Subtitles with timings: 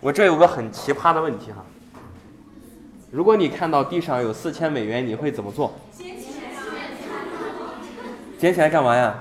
[0.00, 1.64] 我这有个很奇葩的问题哈。
[3.10, 5.74] 如果你看到地上有四千美元，你会怎么做？
[8.38, 9.14] 捡起来干嘛呀？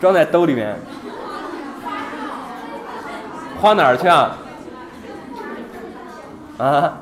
[0.00, 0.76] 装在兜里面。
[3.60, 4.38] 花哪儿去啊？
[6.58, 6.98] 啊？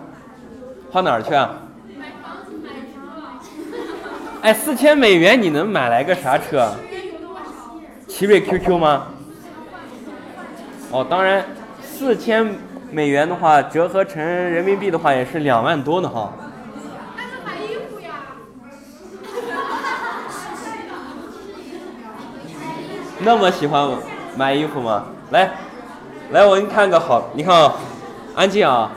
[0.91, 1.61] 花哪儿去啊？
[4.41, 6.73] 哎，四千美元你能买来个啥车？
[8.07, 9.09] 奇瑞 QQ 吗？
[10.91, 11.45] 哦，当然，
[11.83, 12.55] 四千
[12.91, 16.33] 美元的话，折合成人民币的话，也是两万多呢哈。
[17.15, 18.11] 那是买衣服呀。
[23.19, 23.91] 那么喜欢
[24.35, 25.05] 买衣服吗？
[25.31, 25.51] 来，
[26.31, 27.75] 来，我给你看个好，你看啊，
[28.35, 28.91] 安静啊，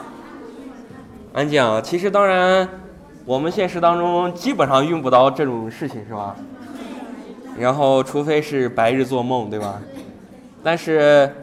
[1.34, 1.81] 安静啊。
[1.81, 2.65] 其实当然，
[3.26, 6.37] 我们现实当中基本上用不到这种事情，是吧？
[7.57, 9.81] 然后，除非是白日做梦，对吧？
[10.63, 11.40] 但是，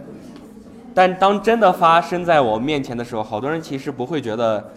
[0.99, 4.73] 但当真的发生在我面前的时候，好多人其实不会觉得，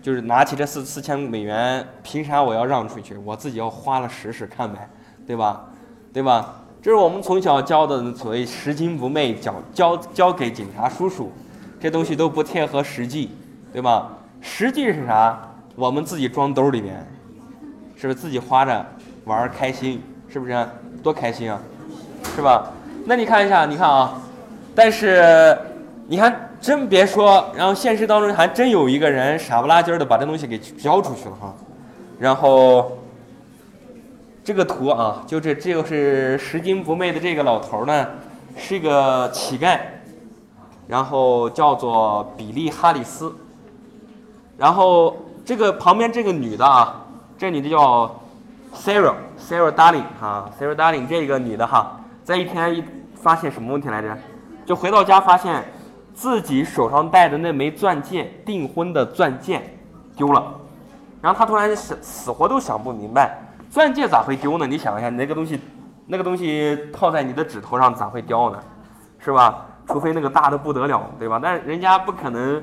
[0.00, 3.14] 就是拿起这四四千美元，凭啥我要让出去？
[3.18, 4.88] 我自己要花了试试看呗，
[5.26, 5.66] 对吧？
[6.10, 6.62] 对吧？
[6.80, 11.30] 这是我们从小教的所谓拾金不昧，交交交给警察叔叔，
[11.78, 13.32] 这东西都不贴合实际，
[13.70, 14.08] 对吧？
[14.40, 15.38] 实际是啥？
[15.74, 17.06] 我们自己装兜里面，
[17.94, 18.86] 是不是自己花着
[19.26, 20.02] 玩儿开心？
[20.30, 20.66] 是不是
[21.02, 21.60] 多开心啊？
[22.34, 22.72] 是吧？
[23.04, 24.18] 那你看一下，你看啊，
[24.78, 25.58] 但是
[26.06, 31.52] 你看真别说，然后现实当中还真有一个人傻不拉几的把这东西给交出去了哈，
[32.20, 32.96] 然后。
[34.44, 38.08] 这个图啊，就这，这就是拾金不昧的这个老头呢，
[38.56, 39.78] 是一个乞丐，
[40.86, 43.30] 然后叫做比利·哈里斯。
[44.56, 47.04] 然后这个旁边这个女的啊，
[47.36, 48.10] 这女的叫
[48.74, 52.82] Sarah，Sarah Darling 哈，Sarah Darling 这个女的哈，在一天一
[53.20, 54.08] 发现什么问题来着？
[54.68, 55.64] 就回到家发现
[56.12, 59.62] 自己手上戴的那枚钻戒，订婚的钻戒
[60.14, 60.44] 丢了，
[61.22, 63.38] 然后他突然死死活都想不明白。
[63.70, 64.66] 钻戒咋会丢呢？
[64.66, 65.58] 你想一下，你那个东西，
[66.06, 68.58] 那个东西套在你的指头上咋会掉呢？
[69.18, 69.64] 是吧？
[69.86, 71.40] 除非那个大的不得了，对吧？
[71.42, 72.62] 但是人家不可能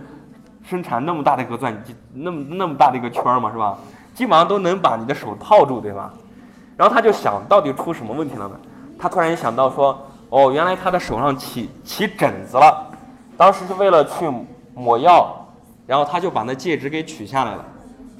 [0.61, 3.75] 生产那么大的一个钻戒，那么那么大的一个圈嘛，是吧？
[4.13, 6.13] 基本上都能把你的手套住，对吧？
[6.77, 8.55] 然后他就想到底出什么问题了呢？
[8.99, 9.99] 他突然想到说，
[10.35, 12.91] 哦，原来他的手上起起疹子了，
[13.37, 14.29] 当时是为了去
[14.73, 15.33] 抹药，
[15.87, 17.63] 然后他就把那戒指给取下来了。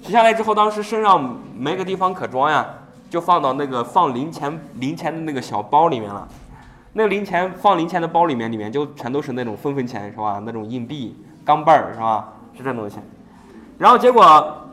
[0.02, 2.66] 取下来之后，当时身上没个地方可装呀，
[3.10, 6.26] 就放到那个放零钱零钱的那个小包里面了。
[6.94, 10.42] 那个零钱放零钱的包里面，里面就全都是那种分分钱，是吧？
[10.46, 12.30] 那种硬币、钢镚儿，是吧？
[12.58, 12.96] 是这东西。
[13.78, 14.70] 然后结果，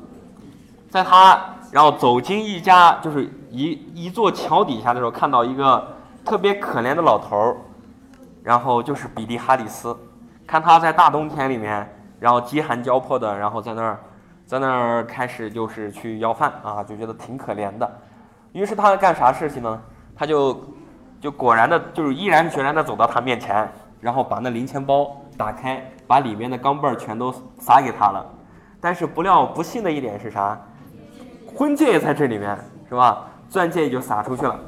[0.89, 7.57] 在他然后走进一家就是一一座桥底下的时候，看到一个特别可怜的老头儿，
[8.43, 9.97] 然后就是比利·哈里斯，
[10.47, 11.89] 看他在大冬天里面，
[12.19, 13.99] 然后饥寒交迫的，然后在那儿。
[14.45, 17.91] 在那儿开始就是去要饭啊，就觉得挺可怜的。
[18.53, 19.83] 于是他干啥事情呢？
[20.15, 20.61] 他就
[21.23, 23.67] 就果然的，就是毅然决然的走到他面前，
[23.99, 28.27] 然后把那零钱包打开，把里面的钢镚儿全都撒给他了。
[28.79, 30.61] 但是不料不幸的一点是啥？
[31.57, 32.59] 婚戒也在这里面，
[32.91, 33.25] 是吧？
[33.49, 34.61] 钻戒也就撒出去了。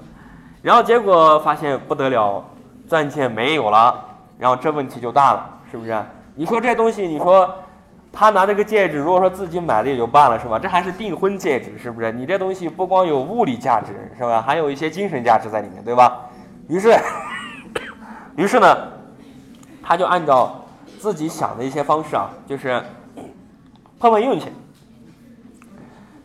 [0.64, 2.42] 然后结果发现不得了，
[2.88, 4.02] 钻戒没有了。
[4.38, 6.02] 然后这问题就大了，是不是？
[6.34, 7.54] 你说这东西，你说。
[8.16, 10.56] 他拿这个戒指，如果说自己买的也就罢了，是吧？
[10.56, 12.12] 这还是订婚戒指，是不是？
[12.12, 14.40] 你这东西不光有物理价值，是吧？
[14.40, 16.30] 还有一些精神价值在里面，对吧？
[16.68, 16.96] 于是，
[18.38, 18.88] 于是呢，
[19.82, 20.64] 他就按照
[21.00, 22.80] 自己想的一些方式啊，就是
[23.98, 24.46] 碰碰运气，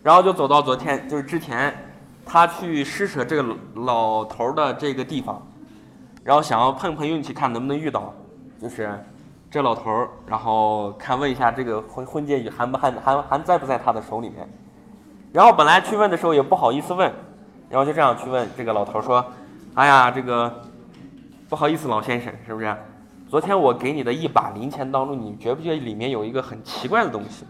[0.03, 1.73] 然后就走到昨天，就是之前
[2.29, 5.41] 他去施舍这个老头的这个地方，
[6.23, 8.13] 然后想要碰碰运气，看能不能遇到，
[8.62, 9.03] 就是。
[9.51, 14.47] 这老头儿，然后看问一下这个婚婚戒还不还还还在不在他的手里面？
[15.34, 17.12] 然后本来去问的时候也不好意思问，
[17.68, 19.25] 然后就这样去问这个老头儿说
[19.73, 20.62] ：“哎呀，这个
[21.50, 22.78] 不好意思，老先生，是不是？
[23.28, 27.44] 昨天我给你的一把零钱当中，你觉不觉得里面有一个很奇怪的东西？”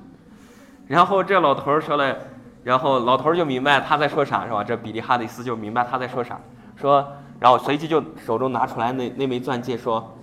[0.88, 2.16] 然后这老头儿说了，
[2.64, 4.64] 然后老头儿就明白他在说啥，是吧？
[4.64, 6.40] 这比利哈里斯就明白他在说啥，
[6.76, 7.08] 说，
[7.40, 10.16] 然后随即就手中拿出来那那枚钻戒说。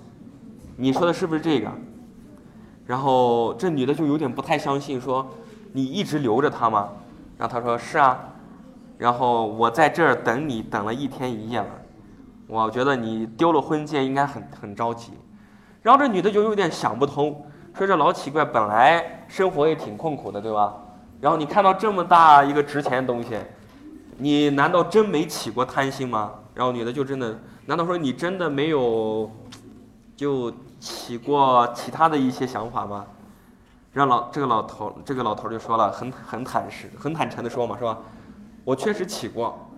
[0.77, 1.71] 你说的是不是这个？
[2.87, 5.27] 然后这女的就有点不太相信，说
[5.73, 6.91] ：“你一直留着它吗？”
[7.39, 8.19] 然后他说：“是啊。”
[8.99, 11.67] 然后我在这儿等你等了一天一夜了，
[12.47, 15.13] 我觉得你丢了婚戒应该很很着急。
[15.83, 17.45] 然后这女的就有点想不通，
[17.75, 20.75] 说：“这老奇怪本来生活也挺困苦的，对吧？
[21.21, 23.37] 然后你看到这么大一个值钱的东西，
[24.19, 29.31] 你难道真没起过贪心吗？”然后女的就真的，难道说你真的没有？
[30.17, 33.05] 就起过其他的一些想法吗？
[33.93, 37.99] 让老这个老头这个老头就说了，很很坦实、很坦诚的说嘛，是吧？
[38.65, 39.69] 我确实起过，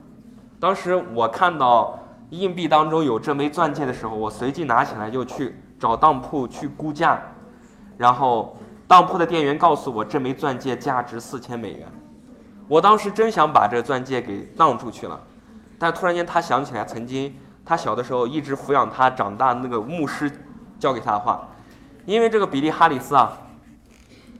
[0.60, 1.98] 当时我看到
[2.30, 7.20] 硬币当中有这枚钻戒的时候，我随即拿起来就去找当铺去估价，
[7.96, 8.56] 然后
[8.88, 11.86] 当铺的店员告诉我这枚钻戒价值四千美元，
[12.66, 15.20] 我当时真想把这钻戒给当出去了，
[15.78, 17.32] 但突然间他想起来曾经
[17.66, 20.32] 他小的时候一直抚养他长大那个牧师
[20.78, 21.46] 教给他的话，
[22.06, 23.38] 因为这个比利哈里斯啊，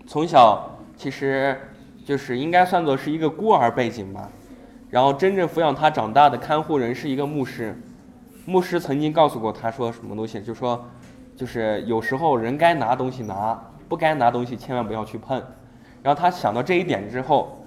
[0.07, 1.61] 从小其实
[2.07, 4.29] 就是应该算作是一个孤儿背景吧。
[4.89, 7.79] 然后真正抚养他长大的看护人是一个牧师，
[8.47, 10.83] 牧师曾经告诉过他说什么东西，就说，
[11.37, 15.43] 就是有时候人该拿东西拿，不该拿东西千万不要去碰。
[16.03, 17.65] 然后他想到这一点之后，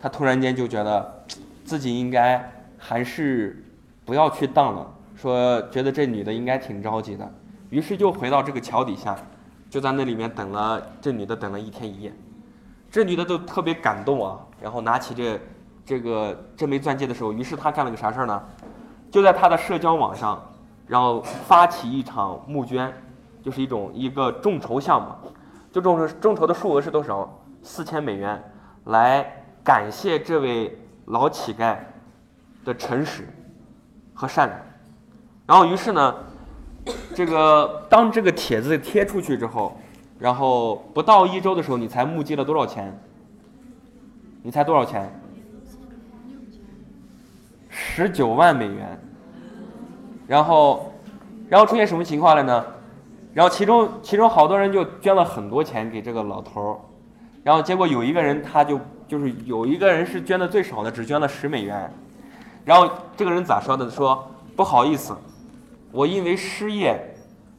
[0.00, 1.24] 他突然间就觉得，
[1.64, 3.64] 自己应该还是
[4.04, 4.86] 不要去当了，
[5.16, 7.30] 说觉得这女的应该挺着急的，
[7.68, 9.16] 于是就回到这个桥底下，
[9.68, 12.12] 就在那里面等了这女的等了一天一夜，
[12.90, 15.38] 这女的都特别感动啊，然后拿起这。
[15.82, 18.40] 这个这枚钻戒的时候，于是他干了个啥事儿呢？
[19.10, 20.40] 就在他的社交网上，
[20.86, 22.92] 然后发起一场募捐，
[23.42, 25.29] 就是一种一个众筹项目。
[25.72, 27.38] 就众筹众筹的数额是多少？
[27.62, 28.42] 四千美元，
[28.86, 31.76] 来感谢这位老乞丐
[32.64, 33.28] 的诚实
[34.14, 34.58] 和善良。
[35.46, 36.14] 然后于是呢，
[37.14, 39.76] 这个当这个帖子贴出去之后，
[40.18, 42.98] 然后不到一周的时候，你才募集了多少钱？
[44.42, 45.12] 你猜多少钱？
[47.68, 48.98] 十九万美元，
[50.26, 50.92] 然后，
[51.48, 52.66] 然后出现什么情况了呢？
[53.32, 56.76] 然后其中其中好多人就捐了很多钱给这个老头儿，
[57.44, 61.92] 然后结果有一个人他就就是有一个人是捐的最少的，只捐了十美元，
[62.64, 63.88] 然后这个人咋说的？
[63.88, 65.16] 说不好意思，
[65.92, 66.98] 我因为失业，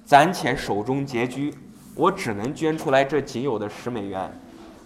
[0.05, 1.53] 暂且手中拮据，
[1.95, 4.31] 我只能捐出来这仅有的十美元。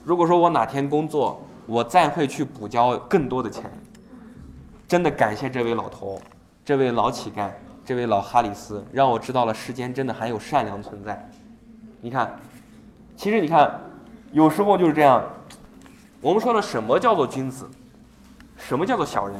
[0.03, 3.63] 如果说我哪天工作，我再会去补交更多的钱。
[4.87, 6.21] 真的感谢这位老头，
[6.63, 7.49] 这位老乞丐，
[7.85, 11.29] 这位老哈里斯，让我知道了世间真的还有善良存在。
[12.01, 12.35] 你看，
[13.15, 13.79] 其实你看，
[14.31, 15.23] 有时候就是这样。
[16.19, 17.69] 我们说了，什么叫做君子？
[18.57, 19.37] 什么叫做小人？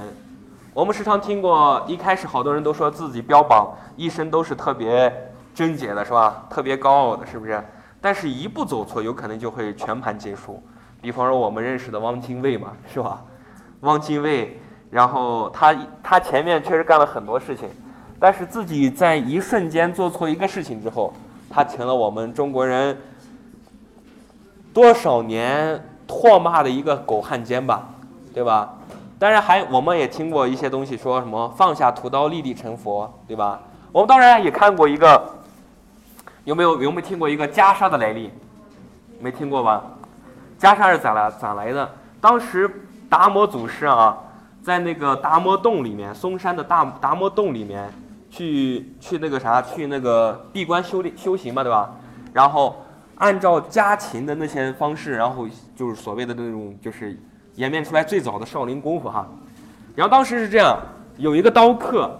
[0.75, 5.11] 我们时常听过，一开始好多人都说自己标榜一生都是特别
[5.55, 6.45] 贞洁的，是吧？
[6.47, 7.59] 特别高傲的，是不是？
[7.99, 10.61] 但是一步走错，有可能就会全盘皆输。
[11.01, 13.23] 比方说我们认识的汪精卫嘛，是吧？
[13.79, 14.59] 汪精卫。
[14.91, 17.67] 然后他他前面确实干了很多事情，
[18.25, 21.13] 但是自己在一瞬间做错一个事情之后，
[21.47, 22.97] 他成了我们中国人
[24.73, 27.87] 多少年唾骂的一个狗汉奸吧，
[28.33, 28.79] 对吧？
[29.19, 33.59] 当然还我们也听过一些东西，说什么放下屠刀立地成佛，对吧？
[33.91, 35.23] 我们当然也看过一个，
[36.45, 38.31] 有没有有没有听过一个袈裟的来历？
[39.19, 39.83] 没听过吧？
[40.59, 41.87] 袈裟是咋来咋来的？
[42.19, 42.67] 当时
[43.07, 44.17] 达摩祖师啊。
[44.63, 47.87] 在那个达摩洞里面，嵩山的大达摩洞里面，
[48.35, 51.95] 去去那个啥，去那个闭关修炼修行嘛，对吧？
[52.33, 52.83] 然后
[53.15, 57.17] 按照家禽的那些方式，然后就是所谓的那种，就是
[57.55, 59.25] 演变出来最早的少林功夫哈。
[59.95, 60.77] 然后当时是这样，
[61.15, 62.19] 有一个刀客，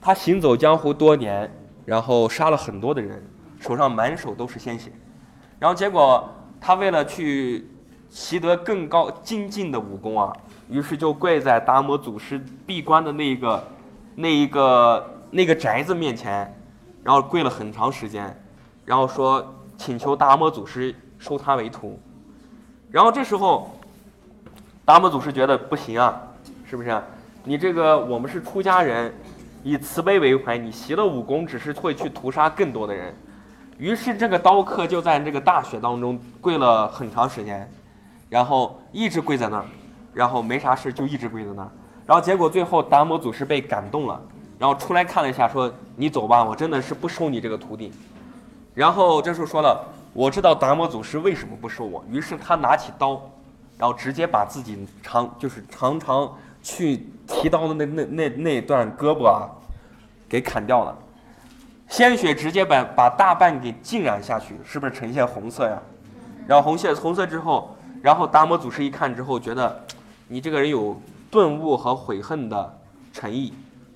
[0.00, 1.48] 他行走江湖多年，
[1.84, 3.24] 然后杀了很多的人，
[3.60, 4.90] 手上满手都是鲜血。
[5.60, 6.28] 然后结果
[6.60, 7.70] 他为了去
[8.10, 10.32] 习得更高精进的武功啊。
[10.68, 13.62] 于是就跪在达摩祖师闭关的那一个、
[14.14, 15.04] 那一个、
[15.34, 16.54] 那个宅子面前，
[17.02, 18.38] 然后跪了很长时间，
[18.84, 19.42] 然后说
[19.78, 21.98] 请求达摩祖师收他为徒。
[22.90, 23.70] 然后这时候，
[24.84, 26.20] 达摩祖师觉得不行啊，
[26.68, 27.02] 是不是？
[27.44, 29.10] 你这个我们是出家人，
[29.62, 33.14] 以慈悲为怀，你习了武功只是会去屠杀更多的人。
[33.78, 37.66] 于是这个刀客就在这个大雪当中跪了很长时间，
[38.28, 39.64] 然后一直跪在那儿。
[40.12, 41.70] 然后没啥事，就一直跪在那儿。
[42.04, 44.20] 然后结果最后达摩祖师被感动了，
[44.62, 47.92] 然后出来看了一下，说：“你走吧，我真的是不收你这个徒弟。”
[48.76, 53.20] 然后这时候说了：“我知道达摩祖师为什么不收我。”于是他拿起刀，
[53.76, 59.50] 然后直接把自己长就是常常去提刀的那那那那段胳膊啊，
[60.28, 60.96] 给砍掉了，
[61.88, 65.76] 鲜血直接把把大半给浸染下去，是不是呈现红色呀？
[66.46, 69.84] 然后红血红色之后，然后达摩祖师一看之后觉得。
[70.28, 70.96] 你这个人有
[71.30, 72.78] 顿悟和悔恨的
[73.12, 73.52] 诚意，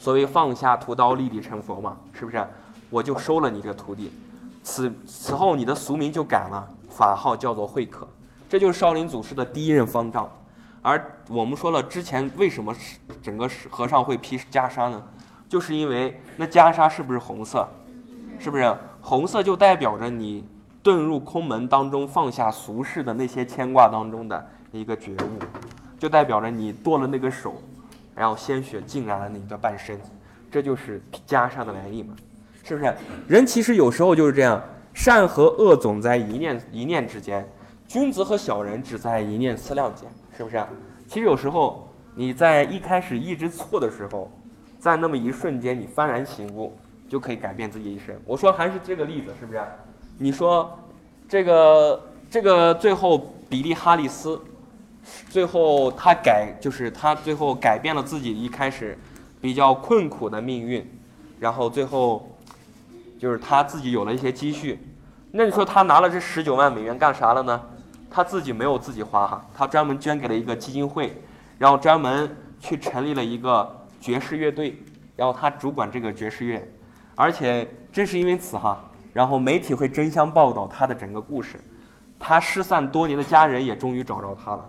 [0.07, 2.41] 所谓放下屠刀立地成佛嘛，是不是？
[2.91, 4.13] 我就收了你这徒弟，
[4.63, 8.07] 此此后你的俗名就改了，法号叫做慧可，
[8.49, 10.31] 这就是少林祖师的第一任方丈。
[10.81, 12.73] 而我们说了之前为什么
[13.21, 15.03] 整个和尚会披袈裟呢？
[15.49, 17.67] 就是因为那袈裟是不是红色？
[18.39, 20.47] 是不是红色就代表着你
[20.85, 25.41] 遁入空门当中放下俗世的那些牵挂当中的一个觉悟，
[25.99, 27.61] 就代表着你剁了那个手，
[28.17, 30.01] 然后鲜血浸染了你的半身，
[30.51, 32.17] 这就是袈裟的来历嘛，
[32.65, 32.93] 是不是？
[33.29, 34.61] 人其实有时候就是这样，
[34.95, 37.47] 善和恶总在一念一念之间，
[37.87, 40.61] 君子和小人只在一念思量间，是不是？
[41.07, 44.31] 其实有时候你在一开始一直错的时候，
[44.79, 46.77] 在那么一瞬间你幡然醒悟，
[47.09, 48.17] 就可以改变自己一生。
[48.25, 49.61] 我说还是这个例子，是不是？
[50.19, 50.79] 你说
[51.29, 54.41] 这个这个最后比利哈里斯，
[55.29, 58.97] 最后他改就是他最后改变了自己一开始
[59.41, 60.87] 比较困苦的命运，
[61.39, 62.37] 然后最后
[63.19, 64.79] 就是他自己有了一些积蓄。
[65.33, 67.61] 那你说他拿了这十九万美元干啥了呢？
[68.09, 71.21] 他自己没有自己花哈，他专门捐给了一个基金会，
[71.59, 74.79] 然后专门去成立了一个爵士乐队，
[75.17, 76.67] 然后他主管这个爵士乐，
[77.15, 78.83] 而且正是因为此哈，
[79.13, 81.61] 然后媒体会争相报道他的整个故事，
[82.19, 84.65] 他失散多年的家人也终于找着他了，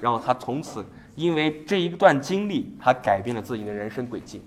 [0.00, 4.42] 然后他从此因为这一段经历，他改变了自己的人生轨迹。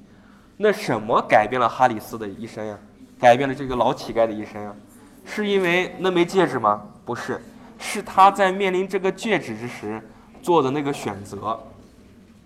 [0.58, 2.78] 那什么改变了哈里斯的一生呀？
[3.20, 4.74] 改变了这个老乞丐的一生呀？
[5.26, 6.82] 是因为那枚戒指吗？
[7.06, 7.42] 不是。
[7.84, 10.00] 是他在面临这个戒指之时
[10.40, 11.60] 做的那个选择。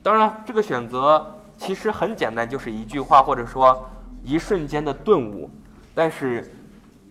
[0.02, 3.86] 当然，这个选择其实很简单，就是一句话，或者说
[4.24, 5.50] 一瞬间的顿悟。
[5.94, 6.54] 但是，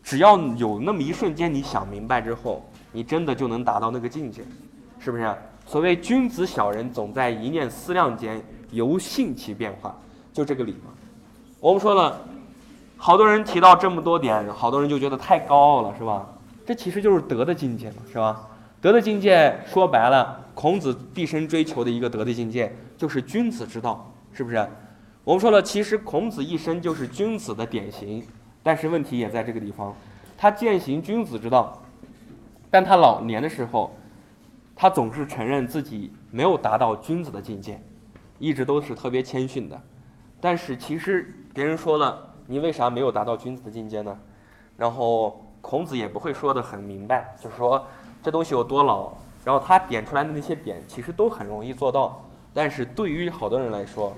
[0.03, 4.43] 只要有那么一瞬间，你想明白之后，你真的就能达到那个境界，
[4.99, 5.35] 是不是？
[5.67, 8.41] 所谓君子小人总在一念思量间，
[8.71, 9.97] 由性起变化，
[10.33, 10.93] 就这个理嘛。
[11.59, 12.21] 我们说了，
[12.97, 16.27] 好多人提到这么多点，好多人就觉得太高傲了，是吧？
[16.67, 18.49] 这其实就是德的境界嘛，是吧？
[18.81, 24.69] 德的境界说白了，孔子毕生追求的一个德的境界，就是君子之道，是不是？
[25.25, 28.23] 我们说了，其实孔子一生就是君子的典型，
[28.63, 29.95] 但是问题也在这个地方，
[30.37, 31.83] 他践行君子之道，
[32.71, 33.91] 但他老年的时候，
[34.77, 37.81] 他总是承认自己没有达到君子的境界，
[38.39, 39.81] 一直都是特别谦逊的。
[40.41, 44.19] 但是其实别人说了，你为啥没有达到君子的境界呢？
[44.77, 45.41] 然后。
[45.65, 47.83] 孔子也不会说的很明白，就是说
[48.23, 49.11] 这东西有多老，
[49.47, 54.13] 然后他点出来的那些点其实都很容易做到，但是对于好多人来说，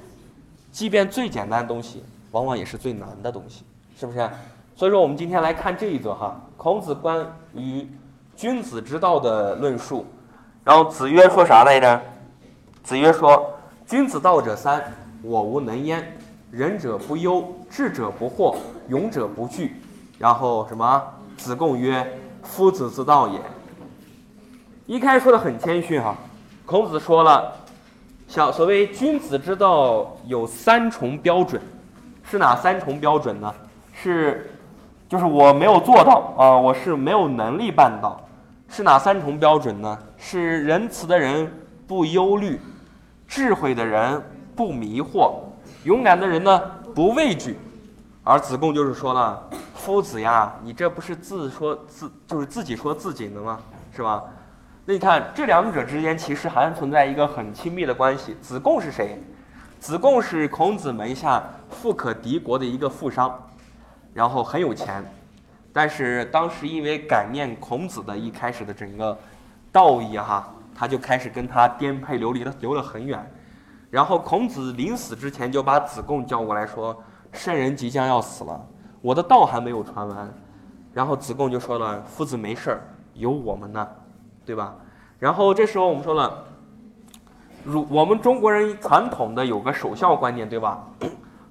[0.72, 3.64] 即便最简单的东西，往往也是最难的东西，
[3.96, 4.28] 是不是？
[4.75, 7.88] 所以说我们今天来看这一则哈，孔子关于
[8.34, 10.04] 君子之道的论述，
[10.66, 12.02] 然后子曰说啥来着？
[12.82, 13.54] 子曰说
[13.87, 14.82] ：“君子道者三，
[15.23, 16.18] 我无能焉。
[16.50, 18.56] 仁者不忧，智者不惑，
[18.88, 19.80] 勇者不惧。”
[20.18, 21.00] 然后什么？
[21.37, 22.04] 子贡曰
[22.42, 23.40] ：“夫子之道也。”
[24.87, 26.16] 一开始说的很谦逊哈。
[26.64, 27.52] 孔子说了
[28.26, 31.62] ：“小所谓君子之道有三重标准，
[32.25, 33.54] 是哪三重标准呢？
[33.94, 34.50] 是，
[35.08, 38.20] 就是我没有做到啊，我是没有能力办到。
[38.68, 39.99] 是哪三重标准呢？
[40.16, 41.50] 是仁慈的人
[41.87, 42.61] 不忧虑，
[43.26, 44.23] 智慧的人
[44.54, 45.35] 不迷惑，
[45.85, 46.61] 勇敢的人呢
[46.94, 47.58] 不畏惧。
[48.23, 49.42] 而子贡就是说了。”
[49.76, 53.61] 夫子呀，你这不是自说自就是自己说自己的吗？
[53.94, 54.25] 是吧？
[54.85, 58.37] 那你看这两者之间其实还存在一个很亲密的关系。
[58.42, 59.23] 子贡是谁？
[59.78, 63.32] 子贡是孔子门下富可敌国的一个富商，
[64.12, 65.04] 然后很有钱，
[65.76, 69.14] 但是当时因为感念孔子的一开始的整个
[69.71, 73.30] 道义哈，他就开始跟他颠沛流离的流了很远。
[73.90, 76.99] 然后孔子临死之前就把子贡叫过来说
[77.30, 78.59] ：“圣人即将要死了。”
[79.02, 80.33] 我的道还没有传完，
[80.95, 82.80] 然后子贡就说了：“夫子没事儿，
[83.12, 83.87] 有我们呢，
[84.47, 84.75] 对吧？”
[85.21, 86.42] 然后这时候我们说了，
[87.64, 90.83] 如我们中国人传统的有个守孝观念，对吧？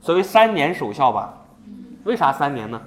[0.01, 1.31] 所谓三年守孝吧，
[2.05, 2.81] 为啥三年呢？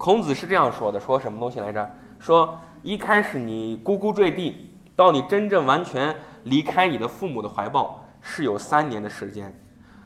[0.00, 1.90] 孔子是这样说的：说什么东西来着？
[2.18, 9.54] 说一开始你呱呱坠地，到你真正完全离开你的父母的怀抱，是有三年的时间，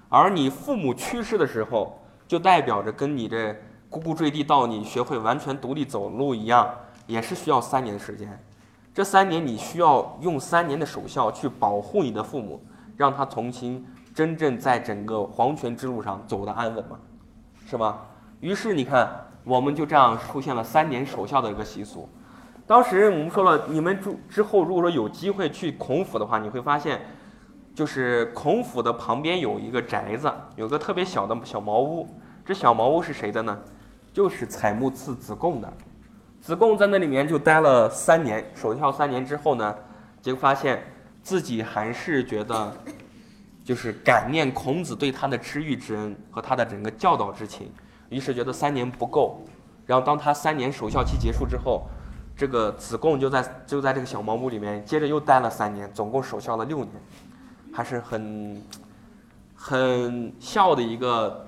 [0.08, 1.96] 而你父母去世的时候。
[2.26, 3.54] 就代表着跟你这
[3.90, 6.74] 呱呱坠地到你学会完全独立走路一样，
[7.06, 8.42] 也是需要三年的时间。
[8.94, 12.64] 这三年你需要用三年的守孝去保护你的父母，
[12.96, 16.98] 让他重新真正在整个黄泉之路上走得安稳嘛，
[17.66, 18.06] 是吧？
[18.40, 19.06] 于是你看，
[19.44, 22.08] 我们就这样出现了三年守孝的一个习俗。
[22.66, 27.00] 当时我们说了，你们之之后如果说有机会去孔府的话，你会发现。
[27.74, 32.08] 就是孔府的旁边有一个宅子，有个特别小的小茅屋。
[32.46, 33.58] 这小茅屋是谁的呢？
[34.12, 35.72] 就是采木赐子贡的。
[36.40, 39.74] 子贡在那里面就待了三年，守孝三年之后呢，
[40.22, 40.84] 结果发现
[41.20, 42.72] 自己还是觉得，
[43.64, 47.72] 就是感念孔子对他的知遇之恩和他的整个教导之情，
[48.14, 49.42] 于是觉得三年不够，
[49.86, 51.82] 然后当他三年守孝期结束之后，
[52.36, 56.90] 这个子贡就在就在这个小茅屋里面，接着又待了三年，总共守孝了六年，
[57.72, 58.62] 还是很
[59.54, 61.46] 很孝的一个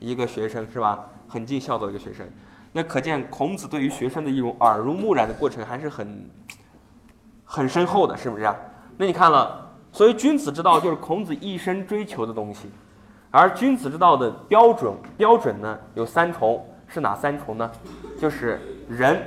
[0.00, 1.06] 一个学生是吧？
[1.28, 2.26] 很尽孝的一个学生。
[2.72, 6.30] 那可见孔子对于学生的一种耳濡目染的过程还是很
[7.44, 8.56] 很深厚的，是不是啊？
[8.96, 12.68] 那你看了，所以君子之道就是孔子一生追求的东西，
[13.30, 17.70] 而君子之道的标准标准呢有三重，是哪三重呢？
[18.18, 18.58] 就是
[18.88, 19.20] 仁，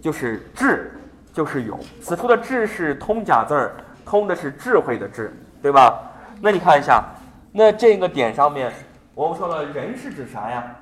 [0.00, 0.92] 就是智，
[1.32, 1.78] 就是勇。
[2.00, 6.10] 此处的智是通假字儿，通的是智慧的智，对吧？
[6.40, 7.04] 那你看一下，
[7.52, 8.72] 那这个点上面，
[9.14, 10.76] 我们说了仁是指啥呀？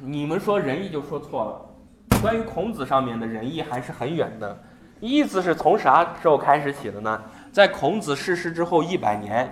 [0.00, 4.56] 你们说仁义就说错了，关于孔子上面的仁义还是很远的。
[5.00, 7.22] 义字是从啥时候开始起的呢？
[7.54, 9.48] 在孔子逝世之后一百年，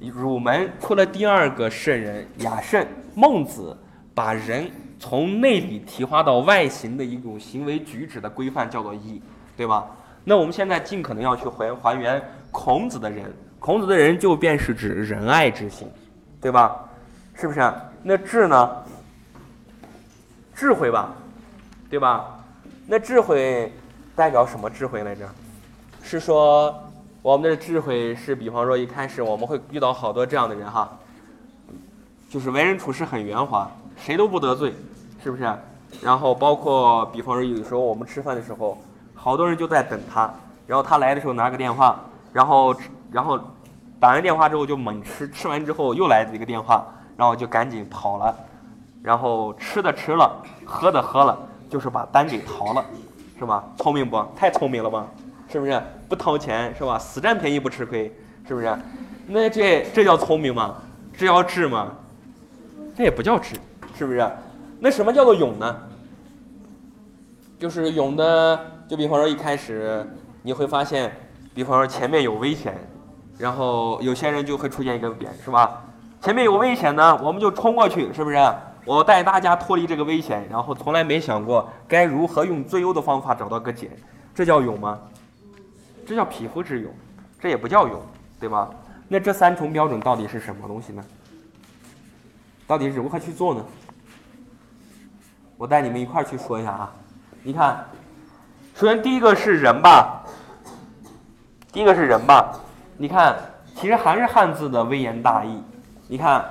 [0.00, 2.82] 儒门出了第二个圣人雅圣，
[3.14, 3.76] 孟子
[4.14, 4.66] 把人
[4.98, 9.20] 从内里提化到外形的一种行为举止的规范叫做义，
[9.58, 9.84] 对吧？
[10.24, 12.18] 那我们现在尽可能要去还还原
[12.50, 15.86] 孔子的人，孔子的人就便是指仁爱之心，
[16.40, 16.74] 对吧？
[17.34, 17.60] 是不是？
[18.02, 18.76] 那智呢？
[20.54, 21.12] 智慧吧，
[21.90, 22.42] 对吧？
[22.86, 23.70] 那智慧
[24.16, 25.28] 代表什么智慧来着？
[26.02, 26.74] 是说
[27.24, 30.86] 我们的智慧是，比方说一开始我们会遇到好多这样的人哈，
[32.28, 33.66] 就是为人处事很圆滑，
[33.96, 34.74] 谁都不得罪，
[35.22, 35.50] 是不是？
[36.02, 38.76] 然后包括比方说有时候我们吃饭的时候，
[39.14, 40.30] 好多人就在等他，
[40.66, 41.98] 然后他来的时候拿个电话，
[42.30, 42.76] 然后
[43.10, 43.40] 然后
[43.98, 46.84] 打完电话之后就猛吃，吃完之后又来一个电话，
[47.16, 48.36] 然后就赶紧跑了。
[49.02, 50.30] 然后吃的吃了，
[50.66, 51.38] 喝的喝了，
[51.70, 52.84] 就是把单给逃了，
[53.38, 53.64] 是吧？
[53.78, 54.22] 聪明不？
[54.36, 55.06] 太聪明了吧？
[55.54, 55.80] 是不是？
[56.08, 56.98] 不掏钱是吧？
[56.98, 58.12] 死占便宜不吃亏，
[58.48, 58.76] 是不是？
[59.28, 60.82] 那这这叫聪明吗？
[61.16, 61.92] 这叫智吗？
[62.96, 63.54] 这也不叫智，
[63.96, 64.28] 是不是？
[64.80, 65.76] 那什么叫做勇呢？
[67.56, 70.04] 就是勇的，就比方说一开始
[70.42, 71.12] 你会发现，
[71.54, 72.74] 比方说前面有危险，
[73.38, 75.84] 然后有些人就会出现一个点，是吧？
[76.20, 78.36] 前面有危险呢，我们就冲过去，是不是？
[78.84, 83.92] 我带大家脱离这个危险，然后从来没想过该如何用最优的方法找到个解，
[84.34, 84.98] 这叫勇吗？
[86.06, 86.92] 这叫匹夫之勇，
[87.40, 88.00] 这也不叫勇，
[88.38, 88.70] 对吧？
[89.08, 91.04] 那这三重标准到底是什么东西呢？
[92.66, 93.64] 到底是如何去做呢？
[95.56, 96.92] 我带你们一块儿去说一下啊。
[97.42, 97.84] 你看，
[98.74, 100.24] 首先第一个是人吧，
[101.72, 102.58] 第一个是人吧。
[102.96, 103.36] 你看，
[103.74, 105.62] 其实还是汉字的微言大义。
[106.08, 106.44] 你看。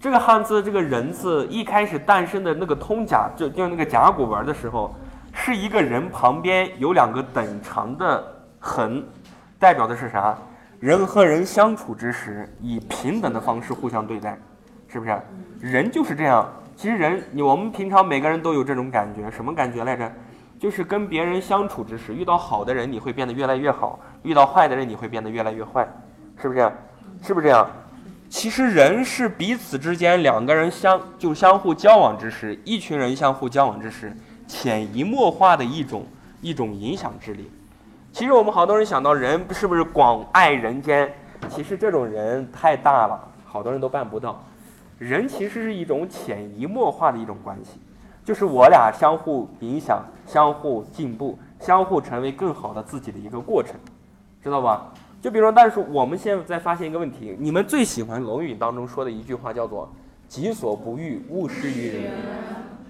[0.00, 4.92] 这个汉字这个人字一开始诞生的那个通假，就就那个甲骨文的时候，
[5.32, 8.20] 是一个人旁边有两个等长的
[8.62, 9.04] 横，
[9.58, 10.38] 代表的是啥？
[10.78, 14.38] 人和人相处之时，以平等的方式互相对待，
[14.86, 15.20] 是不是？
[15.60, 16.48] 人就是这样。
[16.76, 20.10] 其实人，你我们平常每个人都有这种感觉，什么感觉来着？
[20.60, 25.86] 就是跟别人相处之时，遇到好的人你会变得越来越好，遇到坏的人你会变得越来越坏，
[26.40, 26.72] 是不是？
[27.20, 27.68] 是不是这样？
[28.28, 36.06] 其实人是彼此之间两个人相就相互交往之时，一群人相互交往之时，潜移默化的一种
[36.40, 37.50] 一种影响之力。
[38.22, 41.12] 其实我们好多人想到人是不是广爱人间？
[41.50, 44.40] 其实这种人太大了，好多人都办不到。
[44.96, 47.80] 人其实是一种潜移默化的一种关系，
[48.24, 53.74] 就是我俩相互影响、相互进步、相互成为更好的自己的一个过程，
[54.40, 54.92] 知道吧？
[55.20, 59.92] 就比如说，但是我们现在发现一个问题：你们最喜欢《论语》当中说的一句话叫做
[60.28, 62.12] “己所不欲，勿施于人”。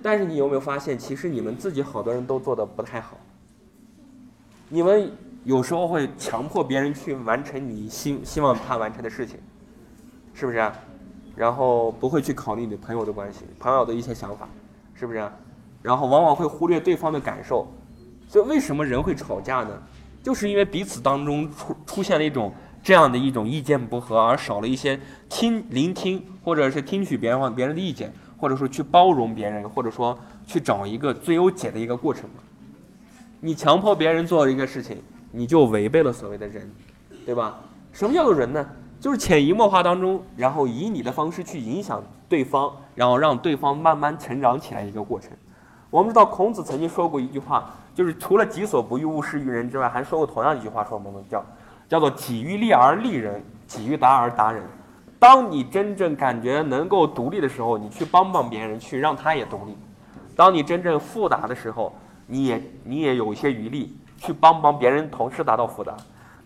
[0.05, 3.17] 但是你有没有发现，其实你们自己好多人都做的不太好。
[4.75, 5.13] 你们
[5.45, 9.39] 有时候会强迫别人去完成你希希望他完成的事情，
[10.33, 10.73] 是不是？
[11.37, 14.49] 然后不会去考虑你朋友的关系、朋友的一些想法，
[14.95, 15.31] 是不是？
[15.83, 17.71] 然后往往会忽略对方的感受。
[18.27, 19.83] 所以为什么人会吵架呢？
[20.23, 22.51] 就是因为彼此当中出出现了一种
[22.83, 32.37] 这样的一种意见不合，而少了一些听聆听，或者是听取别人别人的意见，或者说去包容别人，或者说去找一个最优解的一个过程嘛。
[33.45, 35.03] 你强迫别人做一个事情，
[35.33, 36.71] 你就违背了所谓的人，
[37.27, 37.59] 对吧？
[37.93, 38.65] 什么叫做人呢？
[39.01, 45.31] 就是潜移默化当中，然后以你的方式去影响对方，然后让对方慢慢成长起来一个过程。
[45.91, 47.71] 我们知道孔子曾经说过一句话。
[47.95, 51.23] 就是除了己所不欲，勿施于人之外，还说过同样一句话，说什么呢？
[51.29, 51.45] 叫
[51.87, 54.63] 叫做己欲立而立人，己欲达而达人。
[55.19, 59.75] 当你真正感觉能够独立的时候，你去帮帮别人，去让他也独立；
[60.35, 61.93] 当你真正富达的时候，
[62.33, 65.95] 你也你也有一些余力去帮帮别人，同时达到富达。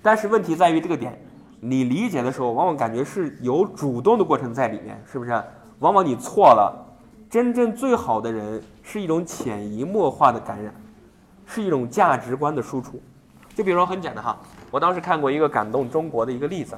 [0.03, 1.16] 但是问题在于这个点，
[1.61, 5.31] 你理解的时候，往往感觉是有主动的过程在里面，是不是？
[5.79, 6.75] 往往你错了，
[7.31, 10.75] 真正最好的人是一种潜移默化的感染，
[11.46, 13.01] 是一种价值观的输出。
[13.55, 14.37] 就比如说很简单哈，
[14.72, 16.77] 我当时看过一个感动中国的一个例子，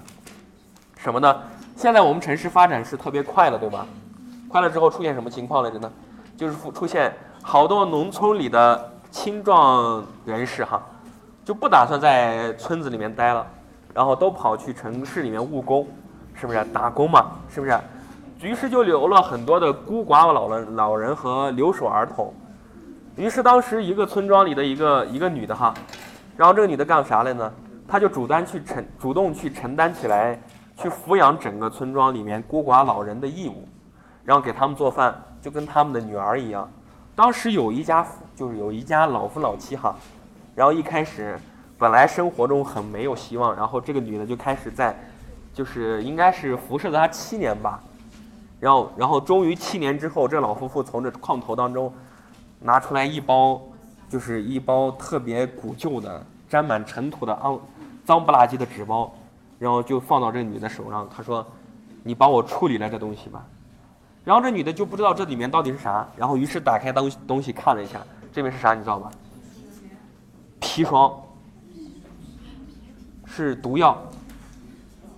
[0.99, 1.35] 什么呢？
[1.77, 3.87] 现在我们城市发展是特别快了，对吧？
[4.49, 5.91] 快了之后出现什么情况来着呢？
[6.37, 10.83] 就是出现好多农村里的青壮人士哈，
[11.45, 13.47] 就不打算在村子里面待了，
[13.95, 15.87] 然后都跑去城市里面务工，
[16.35, 17.33] 是不是打工嘛？
[17.49, 17.79] 是不是？
[18.41, 22.33] 于是就留了很多的孤寡老人、老人和留守儿童。
[23.17, 25.75] 于是当时一个村庄里的一个一个女的哈，
[26.37, 27.53] 然后这个女的干啥来呢？
[27.89, 30.41] 她就主担去承主动去承担起来，
[30.77, 33.67] 去抚养整个村庄里面孤寡老人的义务，
[34.23, 36.71] 然后给他们做饭，就跟他们的女儿一样。
[37.19, 39.93] 当时有一家就是有一家老夫老妻哈，
[40.55, 41.37] 然后一开始
[41.77, 44.97] 本来生活中很没有希望，然后这个女的就开始在，
[45.53, 47.83] 就是应该是辐射了她七年吧。
[48.61, 51.93] 然后，然后终于七年之后，这老夫妇从这矿头当中
[52.61, 53.61] 拿出来一包，
[54.09, 57.59] 就是一包特别古旧的、沾满尘土的肮
[58.05, 59.13] 脏不拉几的纸包，
[59.59, 61.09] 然后就放到这女的手上。
[61.13, 61.45] 他说
[62.05, 63.45] ：“你帮我处理了这东西吧。”
[64.29, 67.99] 然后这女的就不知道这里面到底是啥，然后于是打开东东西看了一下，
[68.31, 69.11] 这边是啥你知道吧？
[70.61, 71.19] 砒霜，
[73.25, 73.97] 是毒药，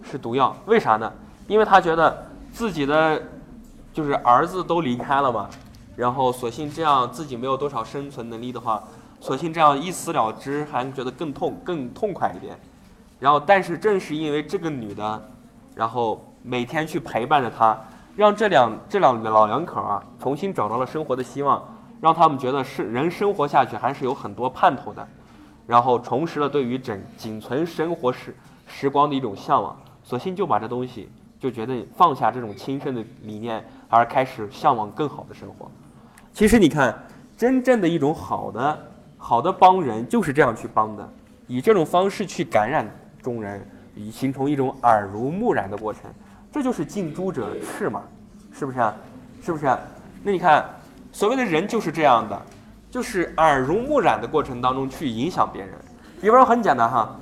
[0.00, 0.56] 是毒药。
[0.66, 1.12] 为啥呢？
[1.48, 2.30] 因为她觉得。
[2.52, 3.22] 自己的
[3.92, 5.48] 就是儿子都离开了嘛，
[5.94, 8.82] 然后索性这样自己没有多少生存能力的话，
[9.20, 12.58] 索性这样一死了之，还觉得更痛更痛快一点。
[13.20, 15.28] 然后，但是正是因为这个女的，
[15.76, 17.78] 然后每天去陪伴着他，
[18.16, 21.62] 让这两这两老两口啊重新找到了生活的希望，
[22.00, 25.06] 让他们觉得是人生活下去还是有很多盼头的，
[25.66, 31.08] 然后重拾了对于整仅存生活时时光的一种向往，索性就把这东西。
[31.40, 35.70] 就觉得放下这种轻生的理念，而开始向往更好的生活。
[36.34, 36.94] 其实你看，
[37.34, 38.78] 真正的一种好的、
[39.16, 41.12] 好的帮人就是这样去帮的，
[41.46, 42.86] 以这种方式去感染
[43.22, 46.02] 众人，以形成一种耳濡目染的过程。
[46.52, 48.02] 这就是近朱者赤嘛，
[48.52, 48.94] 是不是啊？
[49.42, 49.66] 是不是？
[50.22, 50.64] 那你看，
[51.12, 52.42] 所谓的人就是这样的，
[52.90, 55.72] 就是耳濡目染的过程当中去影响别人。
[56.20, 57.16] 比方说很简单哈，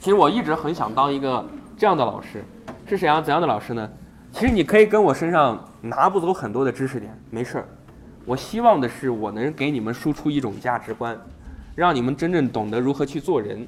[0.00, 1.44] 其实我一直很想当一个
[1.76, 2.42] 这样的老师。
[2.86, 3.88] 是怎样怎样的老师呢？
[4.30, 7.68] 其实你可以跟我身上拿不走很多的知识点，没事儿。
[8.26, 11.18] 我希望的是我能给你们输出一种价值观，
[11.74, 13.66] 让你们真正懂得如何去做人，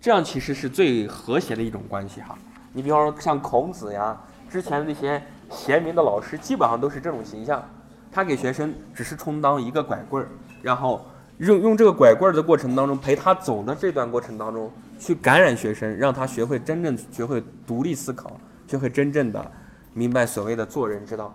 [0.00, 2.36] 这样其实是最和谐的一种关系哈。
[2.76, 4.14] 你比方说像孔子呀，
[4.50, 7.66] 之前那些贤明的老师，基本上都是这种形象。
[8.12, 10.28] 他给学生只是充当一个拐棍儿，
[10.60, 11.02] 然后
[11.38, 18.38] 用用这个拐棍儿的过程当中陪他走的这段过程当中，去感染学生，让他学会真正学会独立思考。
[18.68, 19.50] 学会真正的
[19.94, 21.34] 明白所谓的做人之道，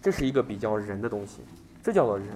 [0.00, 1.40] 这是一个比较人的东西，
[1.82, 2.28] 这叫做人，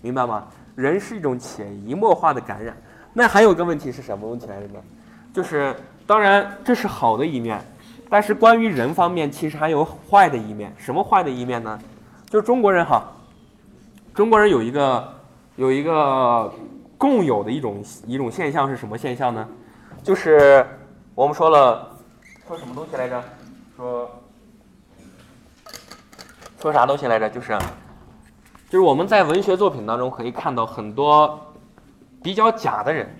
[0.00, 0.46] 明白吗？
[0.74, 2.74] 人是一种潜移默化的感染。
[3.12, 4.80] 那还有一个问题是什么问题来着呢？
[5.34, 5.74] 就是
[6.06, 7.60] 当然这是好的一面，
[8.14, 10.72] 但是关于人方面其实还有坏的一面。
[10.78, 11.76] 什么坏的一面呢？
[12.30, 13.02] 就是中国人哈，
[14.14, 15.14] 中国人有一个
[15.56, 16.48] 有一个
[16.96, 19.48] 共有的一种一种现象是什么现象呢？
[20.00, 20.64] 就是
[21.12, 21.90] 我们说了
[22.46, 23.20] 说什么东西来着？
[23.76, 24.08] 说
[26.60, 27.28] 说啥东西来着？
[27.28, 27.58] 就是，
[28.70, 31.52] 就是我们在文学作品当中可以看到很多
[32.22, 33.12] 比较假的人，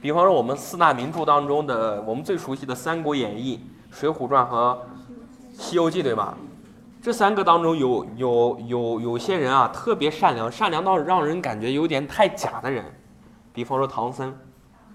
[0.00, 3.58] 比方说我们四大名著当中的我们最熟悉的《三国演义》
[3.90, 4.78] 《水浒传》和
[5.60, 6.34] 《西游记》，对吧？
[7.02, 12.84] 这三个当中有有有有些人啊特别善良，善良到让人感觉有点太假的人，
[13.52, 14.34] 比方说唐僧，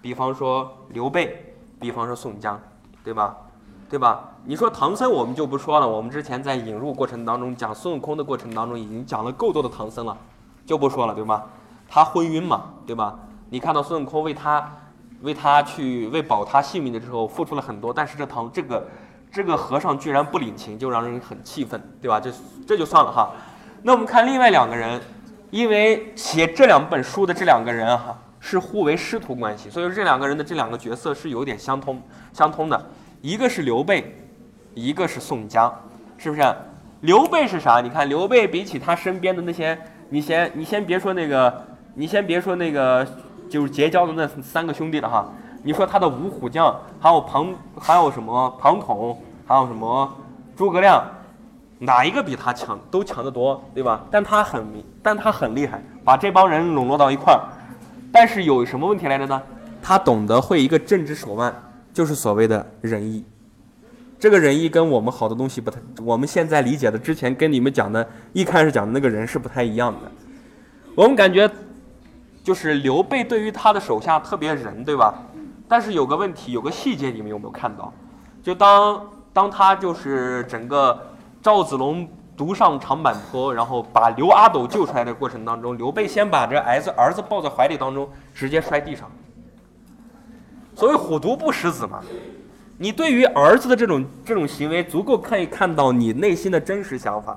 [0.02, 2.60] 比方说刘备，比方说宋江，
[3.04, 3.36] 对吧？
[3.90, 4.32] 对吧？
[4.44, 5.88] 你说唐僧，我们就不说了。
[5.88, 10.16] 我们之前在引入过程当中讲孙悟空的过程当中，已经讲了够多的唐僧了，
[10.66, 11.46] 就不说了，对吧？
[11.88, 13.18] 他昏晕嘛，对吧？
[13.50, 14.72] 你看到孙悟空为他
[15.26, 18.88] 为他去为保他性命的时候付出了很多，但是这唐这个
[19.30, 22.20] 这个和尚居然不领情，就让人很气愤，对吧？
[22.20, 22.32] 这
[22.66, 23.34] 这就算了哈。
[23.82, 25.02] 那我们看另外两个人，
[25.50, 32.86] 因为写这两本书的这两个人哈是互为师徒关系，所以说这两个人的这两个角色是有点相通相通的。
[33.22, 34.16] 一个是刘备，
[34.74, 35.74] 一个是宋江，
[36.18, 36.56] 是不是？
[37.02, 37.82] 刘备是啥？
[37.82, 39.78] 你看刘备比起他身边的那些，
[40.10, 43.06] 你先你先别说那个，你先别说那个，
[43.50, 45.28] 就是结交的那三个兄弟了哈。
[45.64, 50.12] 你说他的五虎将，还有庞，还有什么庞统，还有什么
[50.56, 51.04] 诸葛亮，
[51.80, 52.80] 哪一个比他强？
[52.92, 54.06] 都强得多，对吧？
[54.12, 54.66] 但他很，
[55.02, 57.42] 但他很厉害，把这帮人笼络到一块儿。
[58.12, 59.42] 但是有什么问题来着呢？
[59.82, 61.54] 他懂得会一个政治手腕。
[61.96, 63.24] 就是所谓的仁义，
[64.20, 70.12] 这个仁义跟我们好多东西不太，我们现在理解的之前跟你们讲的，一开始讲的那个人是不太一样的。
[70.94, 71.50] 我们感觉
[72.46, 75.16] 就是刘备对于他的手下特别仁，对吧？
[75.68, 77.92] 但是有个问题，有个细节，你们有没有看到？
[78.44, 81.08] 就当当他就是整个
[81.42, 89.10] 赵子龙独上长坂坡，然后把刘阿斗救出来的过程当中，刘备先把这儿子儿子抱在怀里当中，直接摔地上。
[90.76, 92.00] 所谓虎毒不食子嘛，
[92.78, 97.36] 你对于儿子的这种这种行为，足够可以看到你内心的真实想法。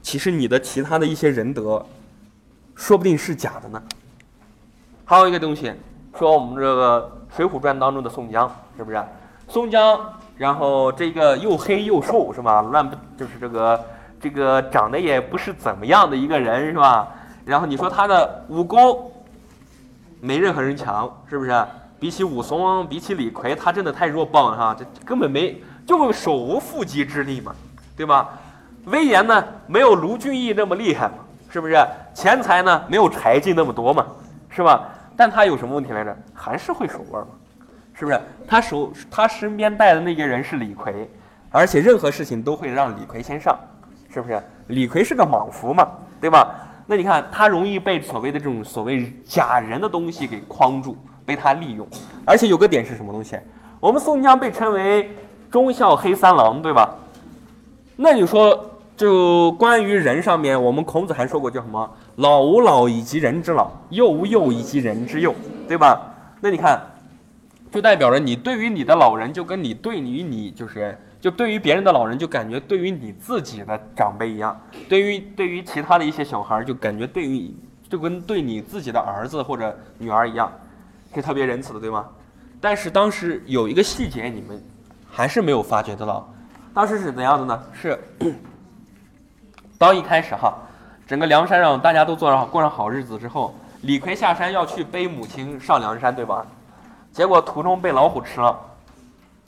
[0.00, 1.84] 其实你的其他的一些仁德，
[2.76, 3.82] 说不定是假的呢。
[5.06, 5.72] 还有一个东西，
[6.18, 9.02] 说我们这个《水浒传》当中的宋江，是不是？
[9.48, 10.00] 宋江，
[10.38, 12.62] 然后这个又黑又瘦，是吧？
[12.62, 13.84] 乱不就是这个
[14.18, 17.08] 这个长得也不是怎么样的一个人，是吧？
[17.44, 19.12] 然后你说他的武功
[20.20, 21.64] 没任何人强，是不是？
[22.00, 24.76] 比起武松，比起李逵，他真的太弱爆了哈！
[24.78, 27.54] 这根本没就手无缚鸡之力嘛，
[27.96, 28.30] 对吧？
[28.86, 31.14] 威严呢，没有卢俊义那么厉害嘛，
[31.50, 31.76] 是不是？
[32.14, 34.06] 钱财呢，没有柴进那么多嘛，
[34.50, 34.88] 是吧？
[35.16, 36.16] 但他有什么问题来着？
[36.32, 37.28] 还是会手腕嘛，
[37.94, 38.20] 是不是？
[38.46, 41.08] 他手他身边带的那个人是李逵，
[41.50, 43.58] 而且任何事情都会让李逵先上，
[44.12, 44.42] 是不是？
[44.68, 45.88] 李逵是个莽夫嘛，
[46.20, 46.54] 对吧？
[46.86, 50.96] 那你看他容易被所谓的这种所谓假人的东西给框住。
[51.26, 51.88] 被他利用，
[52.26, 53.34] 而且有个点是什么东西？
[53.80, 55.10] 我们宋江被称为
[55.50, 56.94] 忠孝黑三郎，对吧？
[57.96, 58.62] 那你说，
[58.94, 61.90] 就关于人上面，我们孔子还说过叫什么？
[62.16, 65.34] 老吾老以及人之老，幼吾幼以及人之幼，
[65.66, 66.00] 对吧？
[66.40, 66.80] 那你看，
[67.72, 74.54] 就代表着你对于你的老人，就跟你对于你就是就对于别人的老人，就感觉对于你自己的长辈一样；
[74.88, 77.52] 对于对于其他的一些小孩，就感觉对于
[77.88, 80.52] 就跟对你自己的儿子或者女儿一样。
[81.14, 82.06] 是特别仁慈的，对吗？
[82.60, 84.60] 但是当时有一个细节，你们
[85.08, 86.28] 还是没有发觉得到。
[86.74, 87.62] 当时是怎样的呢？
[87.72, 87.98] 是
[89.78, 90.58] 当一开始哈，
[91.06, 96.46] 整个梁山上大家都做上过上好日子之后，李逵下山要去背母亲上梁山，对吧？
[97.12, 98.58] 结果途中被老虎吃了，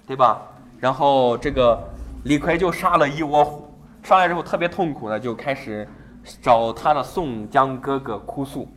[0.07, 0.41] 对吧？
[0.79, 1.83] 然后这个
[2.25, 5.89] 李逵就杀了一窝虎，上来之后特别痛苦的就开始
[6.43, 8.69] 找他的宋江哥哥哭诉。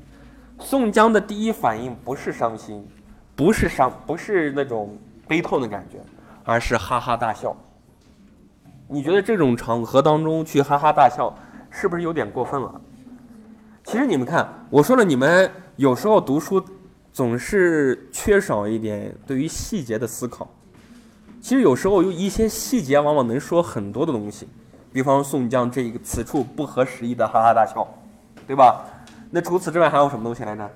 [0.60, 2.88] 宋江的第一反应不是伤心，
[3.36, 5.98] 不是伤，不是那种悲痛的感觉，
[6.46, 7.54] 而是哈哈大笑。
[8.88, 11.34] 你觉得这种场合当中去哈哈大笑，
[11.70, 12.82] 是不是有点过分了？
[13.84, 16.64] 其实你们看，我说了，你们有时候读书
[17.12, 20.48] 总是缺少一点对于细节的思考。
[21.42, 24.48] 其实有时候有一些细节往往能说很多的东西，
[24.92, 27.88] 比方宋江这一个此处不合时宜的哈哈大笑，
[28.46, 28.84] 对吧？
[29.32, 30.70] 那除此之外还有什么东西来着？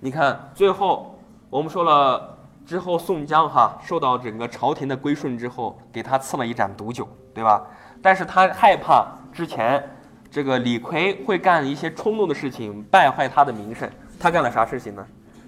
[0.00, 7.64] 你看，最后我们说了之后，宋江哈受到整个朝廷的归顺之后，给他赐了一盏毒酒，对吧？
[8.02, 9.91] 但是他害怕之前
[10.32, 13.86] 这个李逵会干一些冲动的事情，败坏他的名声。
[14.18, 15.06] 他干了啥事情呢？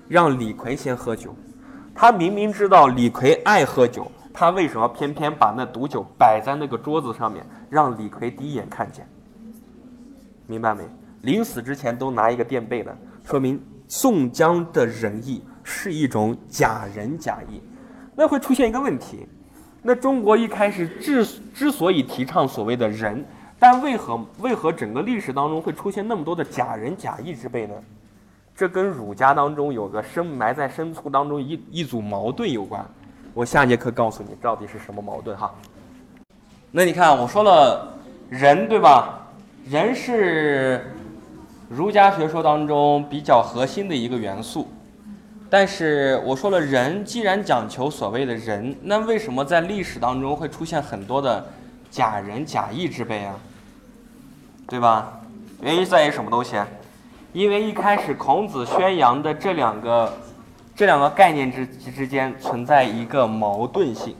[0.08, 1.34] 让李逵先喝酒。
[1.94, 9.08] 他明明知道李逵爱喝酒，他为什么偏偏把那毒酒摆在那个桌子上面，让李逵第一眼看见？
[10.46, 10.84] 明白没？
[11.22, 12.94] 临死之前都拿一个垫背的，
[13.24, 17.58] 说明宋江的仁义是一种假仁假义，
[18.14, 19.26] 那会出现一个问题，
[19.80, 23.24] 那中国一开始之之所以提倡所谓的仁，
[23.66, 27.74] 但为何为何整个历史当中会出现那么多的假仁假义之辈呢？
[28.54, 32.84] 这跟儒家当中有个深埋在深处当中一一组矛盾有关，
[33.32, 35.50] 我下节课告诉你到底是什么矛盾哈。
[36.70, 37.88] 那你看我说了
[38.28, 39.18] 仁对吧？
[39.70, 40.84] 仁是。
[41.70, 44.68] 儒家学说当中比较核心的一个元素，
[45.48, 51.46] 但是我说了，人既然讲求所谓的仁，那为什么在历史当中会出现很多的
[51.90, 53.34] 假仁假义之辈啊？
[54.66, 55.20] 对吧？
[55.60, 56.56] 原因在于什么东西？
[57.32, 60.12] 因为一开始孔子宣扬的这两个
[60.74, 64.14] 这两个概念之之间存在一个矛盾性。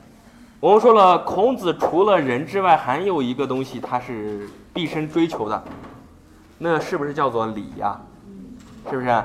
[0.60, 5.62] 我们说了，孔子除了仁之外，还有一个东西，他是毕生追求的。
[6.58, 8.00] 那是不是叫做礼呀？
[8.90, 9.24] 是不是？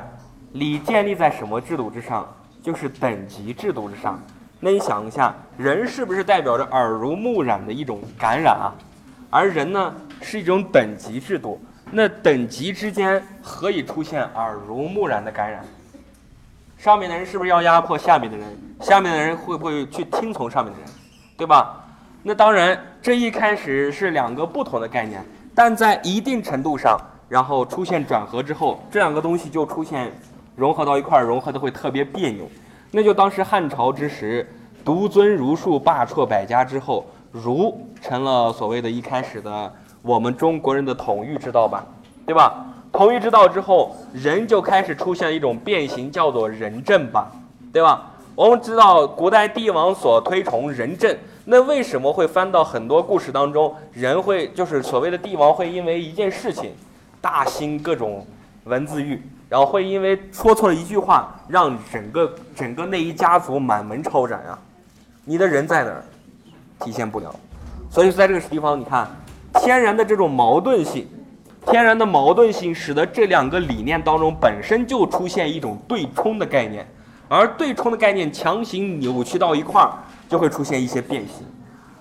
[0.54, 2.28] 礼建立在什么制度之上？
[2.62, 4.20] 就是等级制度之上。
[4.60, 8.74] 那你想一下，人是不是代表着耳濡目染的一种感染啊？
[9.30, 11.60] 而人呢，是一种等级制度。
[11.92, 15.64] 那等级之间何以出现耳濡目染的感染？
[16.78, 18.46] 上面的人是不是要压迫下面的人？
[18.82, 20.90] 下面的人会不会去听从上面的人？
[21.36, 21.84] 对吧？
[22.22, 25.24] 那当然，这一开始是两个不同的概念，
[25.56, 27.00] 但在一定程度上。
[27.30, 30.12] 然后出现转合之后，这两个东西就出现
[30.56, 32.50] 融合到一块儿，融合的会特别别扭。
[32.90, 34.52] 那就当时汉朝之时，
[34.84, 41.86] 独尊儒术，罢黜百家之后，儒成了所谓的一开始的我们中国人的统御之道吧，
[42.26, 42.66] 对吧？
[42.92, 47.32] 统御之道之后，人就开始出现一种变形，叫做仁政吧，
[47.72, 48.12] 对吧？
[48.36, 56.72] 我们知道古代帝王所推崇仁政，那为什么会翻到很多故事当中，人会就是所谓的帝王会因为一件事情，
[57.20, 58.26] 大兴各种
[58.64, 64.58] 文字狱，然后会因为说错了一句话，让整个整个那一家族满门抄斩啊？
[65.26, 66.04] 你的人在哪儿？
[66.80, 67.36] 体现不了。
[67.92, 69.08] 所以在这个地方，你看
[69.56, 71.08] 天然的这种矛盾性。
[71.66, 76.88] 天然的矛盾性使得这两个理念当中本身就出现一种对冲的概念，
[77.28, 79.92] 而对冲的概念强行扭曲到一块儿，
[80.28, 81.46] 就会出现一些变形。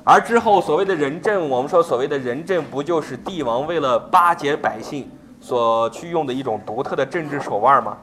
[0.04, 7.98] 而之后所谓的仁政，我们说所谓的仁政，不就是帝王为了巴结百姓所去用的一种独特的政治手腕吗？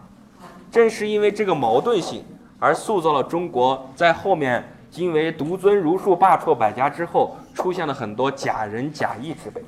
[0.70, 2.24] 正是因为这个矛盾性，
[2.60, 9.60] 而塑造了中国在后面因为独尊儒术、罢黜百家之后，出现了很多假仁假义之辈。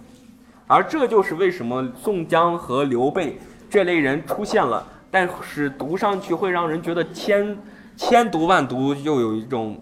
[0.67, 7.58] 而这就是为什么宋江和刘备这类人出现了，但是读上去会让人觉得千
[7.95, 9.80] 千读万读，又有一种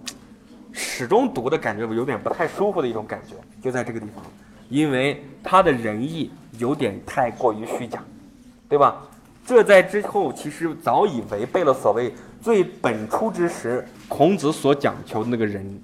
[0.72, 4.24] 始终读的感觉有点不太舒服的一种感觉，就在这个地方，
[4.70, 8.00] 因为他的仁义有点太过于虚假，
[8.70, 9.02] 对吧？
[9.44, 15.82] 这在之后其实早已违背了所谓最本初之时孔子所讲求的那个仁，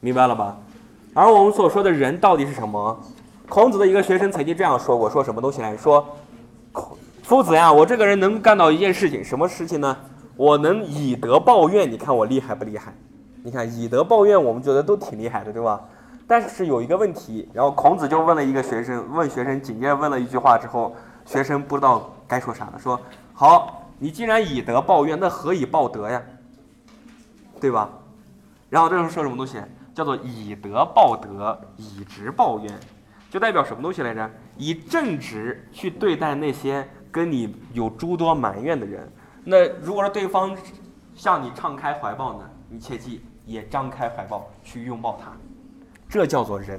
[0.00, 0.58] 明白了吧？
[1.14, 2.98] 而我们所说的仁到底是什么？
[3.48, 6.06] 孔子的一个学生曾经这样说过：“说什么东西来说，
[7.22, 9.94] 夫子呀，我这个人能干到一件事情，什么事情呢？
[10.36, 11.90] 我能以德报怨。
[11.90, 12.94] 你看我厉害不厉害？
[13.42, 15.78] 你看以德报怨，我们觉得都挺厉害的，对吧？
[16.26, 20.94] 但是有一个问题，然后孔子就问了一个学生，问学生紧接着问了一句话之后，
[21.26, 22.98] 学生不知道该说啥了，说：
[23.34, 26.22] 好，你既然以德报怨，那何以报德呀？
[27.60, 27.90] 对吧？
[28.70, 29.58] 然后这时候说什么东西？
[29.94, 32.80] 叫做以德报德，以直报怨。”
[33.30, 34.30] 就代表什么东西来着？
[34.58, 39.10] 以正直去对待那些跟你有诸多埋怨的人。
[39.42, 40.54] 那如果说对方
[41.14, 42.50] 向你敞开怀抱呢？
[42.68, 45.32] 你切记也张开怀抱去拥抱他。
[46.10, 46.78] 这叫做仁，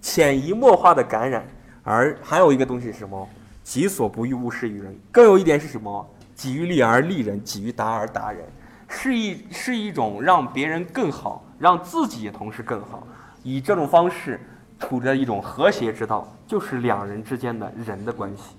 [0.00, 1.46] 潜移默化的感染。
[1.84, 3.28] 而还有一个东西是什么？
[3.62, 4.98] 己所不欲，勿施于人。
[5.12, 6.04] 更有一点是什么？
[6.34, 8.44] 己欲立而立人，己欲达而达人。
[8.88, 13.06] 是一是一种让别人更好，让自己同时更好。
[13.42, 14.40] 以这种方式。
[14.78, 18.54] 处着一种和谐之道，就是两人之间的人的关系，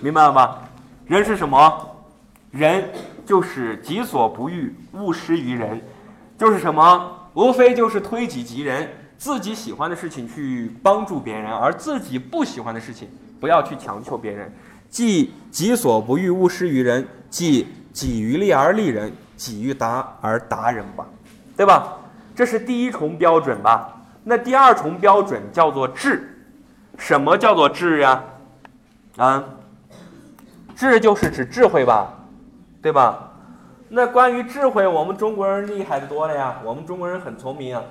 [0.00, 0.62] 明白了吧？
[1.06, 1.90] 人是什么？
[2.52, 2.88] 人
[3.24, 5.82] 就是己所不欲，勿施于人，
[6.38, 7.12] 就是什么？
[7.34, 13.08] 无非就是推己及人，自己喜欢的事情去帮助别人，而自己不喜欢的事情
[13.40, 14.54] 不要去强求别人。
[14.88, 21.04] 即己所不欲，勿施于人，即己欲利而利人，己欲达而达人吧，
[21.56, 21.98] 对吧？
[22.36, 23.92] 这是第一重标准吧？
[24.22, 26.38] 那第二重标准叫做智，
[26.98, 28.22] 什么叫做智呀？
[29.16, 29.42] 啊，
[30.76, 32.12] 智就是指智慧吧，
[32.82, 33.32] 对吧？
[33.88, 37.82] 那关于智慧，我们中国人厉害的多了呀，我们中国人很聪明啊。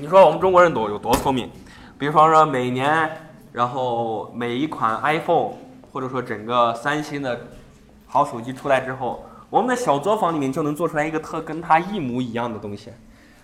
[0.00, 1.48] 你说我们中国人多有多聪明？
[1.96, 3.08] 比方说每年，
[3.52, 5.52] 然后每一款 iPhone
[5.92, 7.38] 或者说整个三星的
[8.08, 12.90] 好手机出来之后，我们的小作坊里面就能做出来一个特跟它一模一样的东西。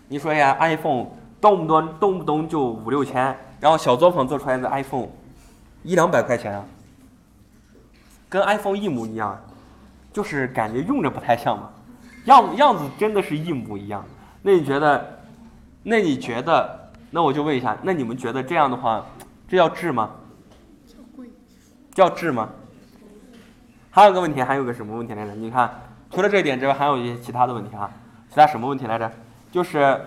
[0.08, 1.06] 你说呀，iPhone
[1.40, 3.24] 动不动动不动就五六千，
[3.60, 5.06] 然后小作坊做出来的 iPhone
[5.84, 6.64] 一两百块钱啊，
[8.28, 9.40] 跟 iPhone 一模一样，
[10.12, 11.70] 就是感觉用着不太像嘛，
[12.24, 14.04] 样样子真的是一模一样。
[14.42, 15.20] 那你觉得？
[15.84, 16.90] 那你觉得？
[17.12, 19.06] 那我就问一下，那你们觉得这样的话，
[19.46, 20.10] 这叫智吗？
[20.88, 21.28] 叫贵。
[21.94, 22.48] 叫智吗？
[23.92, 25.36] 还有个问题，还有个什么问题来着？
[25.36, 25.70] 你看，
[26.10, 27.88] 除了这一点之外，还有一些其他的问题啊，
[28.28, 29.10] 其他什么问题来着？
[29.52, 30.00] 就是，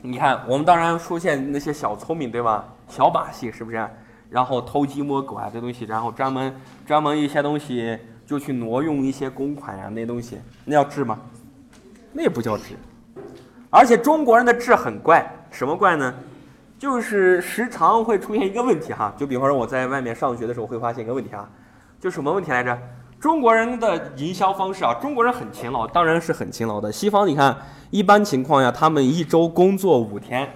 [0.00, 2.64] 你看，我们当然出现那些小聪明，对吧？
[2.88, 3.86] 小把戏是不是？
[4.30, 6.54] 然后偷鸡摸狗啊，这东西，然后专门
[6.86, 11.18] 专门一些东西就去挪用一些公款呀，那东西，那叫智吗？
[12.12, 12.74] 那不叫智。
[13.70, 16.14] 而且中国人的智很怪，什么怪呢？
[16.78, 21.48] 就是时常会出现一个问题哈，就比方说我在外面上学的时候会发现一个问题啊，
[22.00, 22.78] 就什么问题来着？
[23.20, 26.90] 中国人的营销方式啊，中国人很勤劳，当然是很勤劳的。
[26.92, 27.56] 西方你看。
[27.90, 30.46] 一般情况下，他们一周工作五天，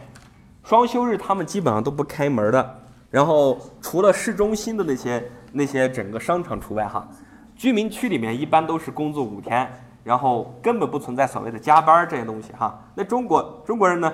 [0.62, 2.78] 双休日他们基本上都不开门的。
[3.08, 7.08] 然后除了市中心的那些那些整个商场除外哈，
[7.56, 9.66] 居民区里面一般都是工作五天，
[10.04, 12.78] 然后根本不存在所谓的加班这些东西哈。
[12.94, 14.12] 那中国中国人呢，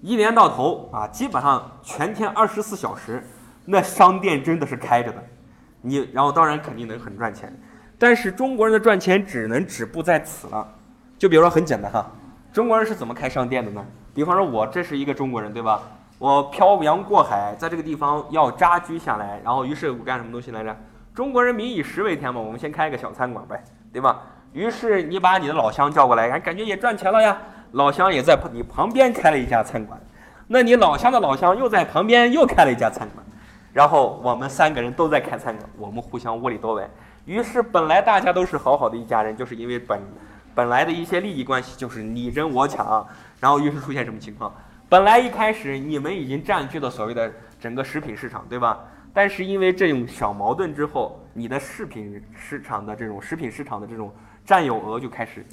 [0.00, 3.20] 一年到头啊，基本上全天二十四小时，
[3.64, 5.20] 那商店真的是开着的。
[5.82, 7.52] 你然后当然肯定能很赚钱，
[8.00, 10.66] 但是中国人的赚钱只能止步在此了。
[11.18, 12.10] 就比如说很简单哈。
[12.50, 13.84] 中国人是怎么开商店的呢？
[14.14, 15.82] 比方说，我这是一个中国人，对吧？
[16.18, 20.74] 我漂洋过海，在这个地方要扎居下来，然后于是我干什么东西来着？
[21.14, 24.22] 中国人民以食为天嘛，我们先开一个小餐馆呗，对吧？
[24.54, 27.36] 于是你把你的老乡叫过来，感感觉也赚钱了呀。
[27.72, 30.00] 老乡也在你旁边开了一家餐馆，
[30.48, 33.24] 那你老乡的老乡又在旁边又开了一家餐馆，
[33.72, 36.90] 然后我们三个人都在开餐馆，我们互相窝里斗呗。
[37.24, 40.00] 于是本来大家都是好好的一家人，就是因为本
[40.54, 43.06] 本来的一些利益关系，就是你争我抢，
[43.38, 44.52] 然后于是出现什么情况？
[44.88, 48.80] 本来一开始你们已经占据了所谓的整个食品市场，对吧？
[49.12, 54.12] 但是因为这种小矛盾之后，你的食品市场的这种食品市场的这种
[54.44, 55.44] 占有额就开始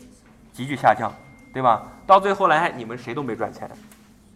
[0.52, 1.12] 急剧下降，
[1.54, 1.84] 对吧？
[2.06, 3.70] 到最后来，你们谁都没赚钱，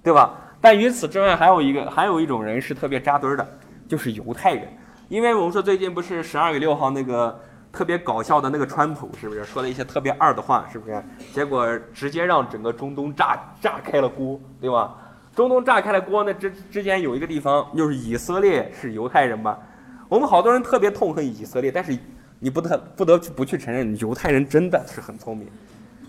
[0.04, 0.36] 对吧？
[0.60, 3.48] 但与此之外，还有一个还有一种人是特别扎堆的，
[3.88, 4.68] 就是犹太人。
[5.12, 7.38] 因为我们说最近不是十二月六号那个
[7.70, 11.04] 特别搞笑的那个川普，是不是说了一些特别二的话，是不是？
[11.34, 14.96] 结果直接让整个中东炸炸开了锅，对吧？
[15.36, 19.60] 中东炸开了锅，那之之间有一个地方就是以色列是犹太人吧？
[20.08, 22.00] 我们好多人特别痛恨以色列，但是
[22.40, 25.46] 你不得不得不去承认，犹太人真的是很聪明。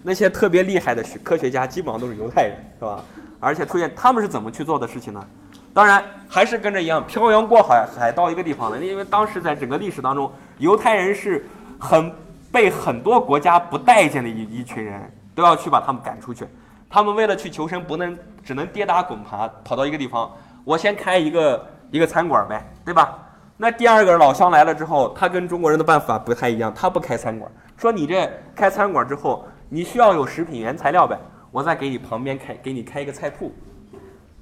[0.04, 3.02] 那些特别厉害的学科学家基本上都是犹太人，是吧？
[3.40, 5.26] 而且出现他们是怎么去做的事情呢？
[5.74, 11.46] 当然还是跟着一样漂洋过海海到一个地方的，因为当时在整个历史当中，犹太人是
[11.78, 12.12] 很
[12.50, 16.46] 被很多国家不待见的一一群人，都要去把他们赶出去。
[16.90, 20.30] 他们为了去求生，不能只能跌打滚爬跑到一个地方。
[20.64, 23.18] 我先开一个一个餐馆呗，对吧？
[23.56, 31.18] 那第二个老乡来了之后，他跟中国人的办法不太一样，他不开餐馆，说你这开餐馆之后，你需要有食品原材料呗，
[31.50, 33.50] 我再给你旁边开给你开一个菜铺。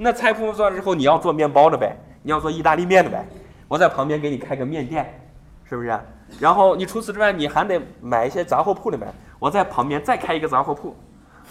[0.03, 3.23] 那菜铺做完之后，你要做面包的呗，你要做意大利面的呗，
[3.69, 5.21] 我在旁边给你开个面店，
[5.63, 6.01] 是不是？
[6.39, 9.07] 然后你除此之外，你还得买一些杂货铺的呗，
[9.39, 10.97] 我在旁边再开一个杂货铺。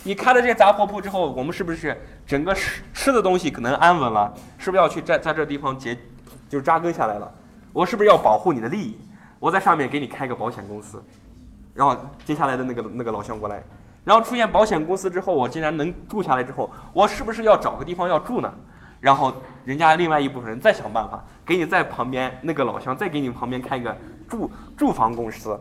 [0.02, 1.96] 你开了这杂货铺之后，我们是不是
[2.26, 4.34] 整个吃吃的东西可能安稳了？
[4.58, 5.96] 是不是要去在在这地方结，
[6.50, 7.32] 就扎根下来了？
[7.72, 8.98] 我是不是要保护你的利益？
[9.38, 11.00] 我在上面给你开个保险公司，
[11.76, 11.96] 然后
[12.26, 13.62] 接下来的那个那个老乡过来。
[14.04, 18.54] 然后出现保险公司之后，我竟然能住下来之后，我是不是要找个地方要住呢？
[19.00, 19.34] 然后
[19.64, 23.96] 人家另外一部分人再想办法给你在旁边那个老乡再给你旁边开一个
[24.28, 25.58] 住住房公司，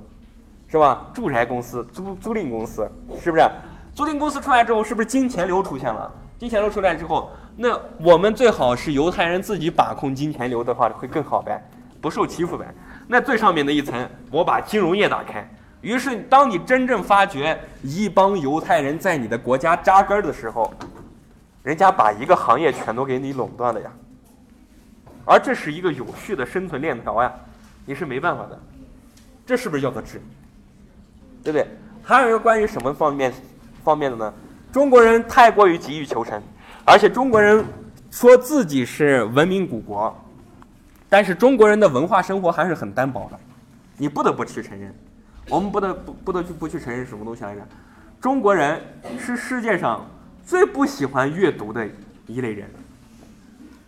[0.66, 1.06] 是吧？
[1.14, 2.90] 住宅公司、租租赁公司，
[3.22, 3.48] 是不是？
[3.94, 6.10] 租赁公司出来之后，是不是金钱流出现了？
[6.38, 11.62] 金钱流出来之后，那我们最好是犹太人自己把控金钱流的话，会更好呗，
[12.00, 12.66] 不受欺负呗。
[13.06, 15.48] 那最上面的一层，我把金融业打开。
[15.80, 20.72] 于是，当你真正发觉一帮犹太人在你的国家扎根的时候，
[21.62, 23.90] 人家把一个行业全都给你垄断了呀。
[25.24, 27.32] 而这是一个有序的生存链条呀，
[27.84, 28.58] 你是没办法的。
[29.46, 30.20] 这是不是叫做治？
[31.44, 31.66] 对不对？
[32.02, 33.32] 还有一个关于什么方面
[33.84, 34.34] 方面的呢？
[34.72, 36.42] 中国人太过于急于求成，
[36.84, 37.64] 而且中国人
[38.10, 40.14] 说自己是文明古国，
[41.08, 43.38] 但是中国人的文化生活还是很单薄的，
[43.96, 44.94] 你不得不去承认。
[45.48, 47.60] 我们不得不不得去不去承认什么东西来着？
[48.20, 48.80] 中国人
[49.18, 50.04] 是世界上
[50.44, 51.86] 最不喜欢阅读的
[52.26, 52.68] 一类人，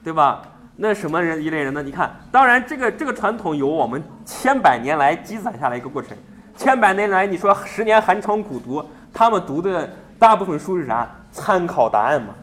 [0.03, 0.43] 对吧？
[0.77, 1.83] 那什么人一类人呢？
[1.83, 6.17] 你看，当然这个这个传统有我们千百年来积攒下来一个过程。
[6.57, 8.83] 千百年来，你说十年寒窗苦读，
[9.13, 9.89] 他们读的
[10.19, 11.09] 大部分书是啥？
[11.33, 12.35] 参考答案嘛，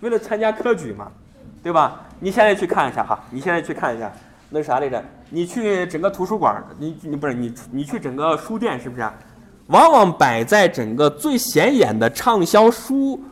[0.00, 1.10] 为了参加科举嘛，
[1.62, 2.00] 对吧？
[2.20, 4.10] 你现在去看一下哈，你现在去看一下。
[4.48, 5.02] 那啥来着？
[5.30, 9.08] 你去整个图书馆，你你不是你你去整个书店，是不是？
[9.68, 13.22] 往往摆在整个最显眼的畅销书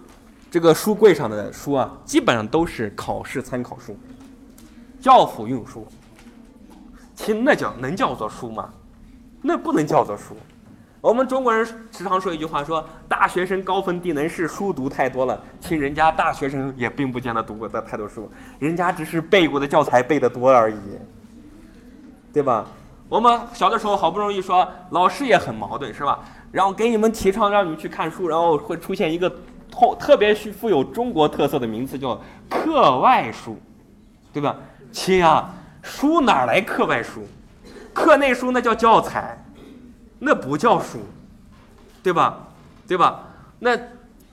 [0.51, 3.97] 这个书柜上的书啊，基本上都是考试参考书、
[5.01, 5.87] 教辅用书。
[7.17, 8.71] 其那叫能叫做书吗？
[9.43, 10.37] 那不能叫做书。
[11.01, 15.41] 我们中国人时常说一句话，说大学生高分低能是书读太多了。
[15.61, 18.31] 其实人家大学生也并不见得读过的太多书，
[18.61, 20.77] 人家只是背过的教材背得多而已，
[22.33, 22.67] 对吧？
[23.09, 26.21] 我们小的时候好不容易说老师也很矛盾，是吧？
[26.53, 29.29] 然后给你们提倡让你们去看书，然后会出现一个
[29.71, 33.59] 特特别富有中国特色的名词叫课外书，
[34.33, 34.57] 对吧？
[34.93, 37.27] 亲啊，书哪来课外书？
[37.93, 39.37] 课内书那叫教材。
[40.21, 40.99] 那不叫书，
[42.03, 42.39] 对吧？
[42.89, 43.23] 对吧？
[43.61, 43.79] 那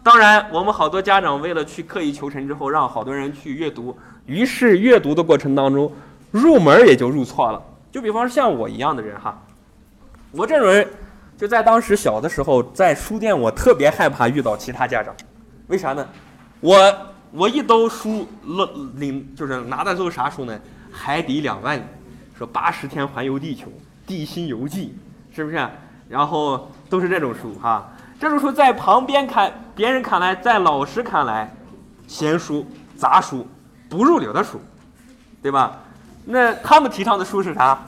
[0.02, 5.92] 当然，我们好多家长为了去刻意求成之后，让好多人去阅读，于是阅读的过程当中，
[6.32, 7.62] 入门也就入错了。
[7.96, 9.42] 就比方说像我一样的人哈，
[10.32, 10.86] 我这种人
[11.38, 15.16] 就在当时小的时候，在书店我特别害怕遇到其他家长，
[15.68, 16.06] 为啥呢？
[16.60, 16.94] 我
[17.32, 20.60] 我一兜书领领就是拿的都是啥书呢？
[20.92, 21.84] 海底两万里，
[22.38, 23.72] 说八十天环游地球，
[24.06, 24.94] 地心游记。
[25.34, 25.66] 是不是？
[26.10, 27.90] 然后都是这种书哈，
[28.20, 31.50] 这种书在旁边看，别人看来，在老师看来，
[32.08, 32.68] 闲书、
[32.98, 33.48] 杂书、
[33.88, 34.60] 不入流的书，
[35.42, 35.80] 对吧？
[36.26, 37.80] 那他们提倡的书是啥？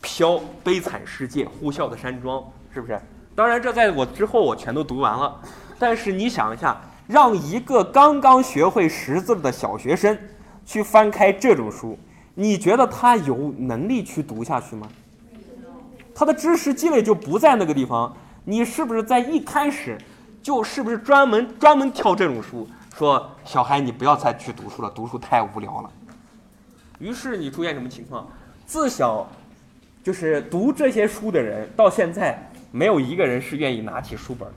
[0.00, 0.30] 飘、
[0.62, 2.38] 《悲惨世界》、《呼啸的山庄》，
[2.74, 3.00] 是不是？
[3.34, 5.40] 当然，这在我之后我全都读完了。
[5.78, 10.16] 但是你想一下，让一个刚刚学会识字的小学生
[10.64, 11.98] 去翻开这种书，
[12.34, 14.88] 你觉得他有能力去读下去吗？
[16.14, 18.12] 他的知识积累就不在那个地方。
[18.44, 19.98] 你是不是在一开始
[20.40, 22.66] 就是不是专门专门挑这种书，
[22.96, 25.90] 说小孩你不要再去读书了，读书太无聊了。
[26.98, 28.26] 于是你出现什么情况？
[28.66, 29.30] 自小
[30.02, 34.54] 就是读这些书的人，到现在没有一个人是愿意拿起书本的。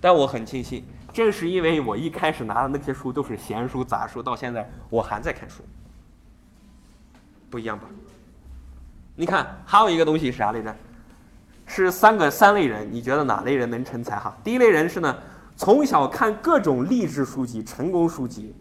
[0.00, 5.62] 但我很庆幸，正是因为我一开始拿的那些书都是闲书杂书，到现在我还在看书，
[7.50, 7.84] 不一样吧？
[9.16, 10.76] 你看，还有一个东西是啥来着？
[11.66, 14.36] 是三个三类人，你觉得哪类人能成才哈？
[14.44, 15.16] 第一类人是呢，
[15.56, 18.54] 从小看各种励志书籍、成功书籍，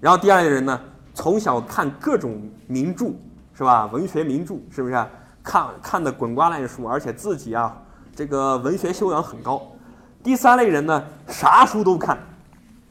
[0.00, 0.80] 然后第二类人呢，
[1.16, 3.06] 从小看各种名著，
[3.54, 3.86] 是吧？
[3.86, 5.06] 文学名著是不是？
[5.42, 7.74] 看看的滚瓜烂熟，而且自己啊，
[8.14, 9.66] 这个文学修养很高。
[10.22, 12.18] 第三类人呢，啥书都看，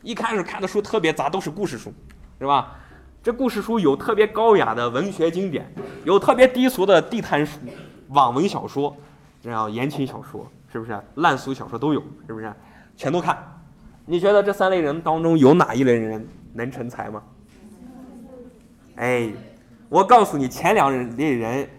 [0.02, 1.94] 一开始看的书特别杂，都是故事书，
[2.40, 2.76] 是吧？
[3.22, 5.72] 这故事书有特别高雅的文学经典，
[6.04, 7.60] 有特别低俗的地摊书、
[8.08, 8.96] 网文小说。
[9.40, 12.02] 这样言情小说是不是烂俗小说都有？
[12.26, 12.52] 是不是
[12.98, 13.38] 全都看？
[14.08, 17.22] 你觉得这三类人当中有哪一类人能成才吗？
[18.96, 19.32] 哎，
[19.90, 21.70] 我告诉你，前两类人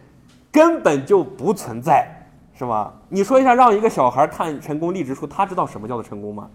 [0.51, 2.07] 根本就不存在，
[2.55, 2.93] 是吧？
[3.09, 6.51] 你说一下，让一个小孩看成功励志书，他知道什么叫做成功吗？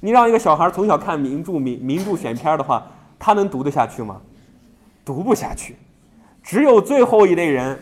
[0.00, 2.86] 你让一个小孩从小看名著名名著选片的话，
[3.18, 4.20] 他能读得下去吗？
[5.04, 5.76] 读不下去。
[6.42, 7.78] 只有最后一类人。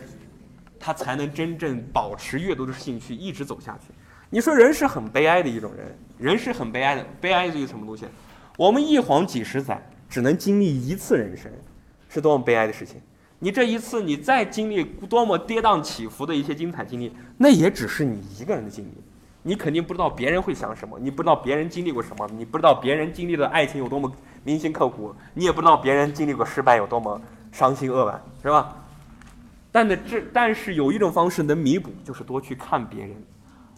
[0.85, 3.93] 他才能真正保持阅读的兴趣，一直走下去。
[4.29, 7.05] 你说人是很悲哀的一种人，人是很悲哀的。
[7.21, 8.05] 悲哀是一个什么东西？
[8.57, 11.49] 我们一晃几十载，只能经历一次人生，
[12.13, 13.01] 是多么悲哀的事情。
[13.39, 18.91] 你这一次，你再经历多么跌宕起伏的一些精彩经历，那也只是你一个人的经历。
[19.41, 24.09] 你肯定不知道别人会想什么，你不知道别人经历过什么，你不知道别人经历的爱情有多么
[24.43, 27.19] 铭心刻骨，你也不知道别人经历过失败有多么
[27.51, 28.75] 伤心扼腕，是吧？
[29.71, 33.11] 但的这，但是有一种方式能弥补，就是多去看别人。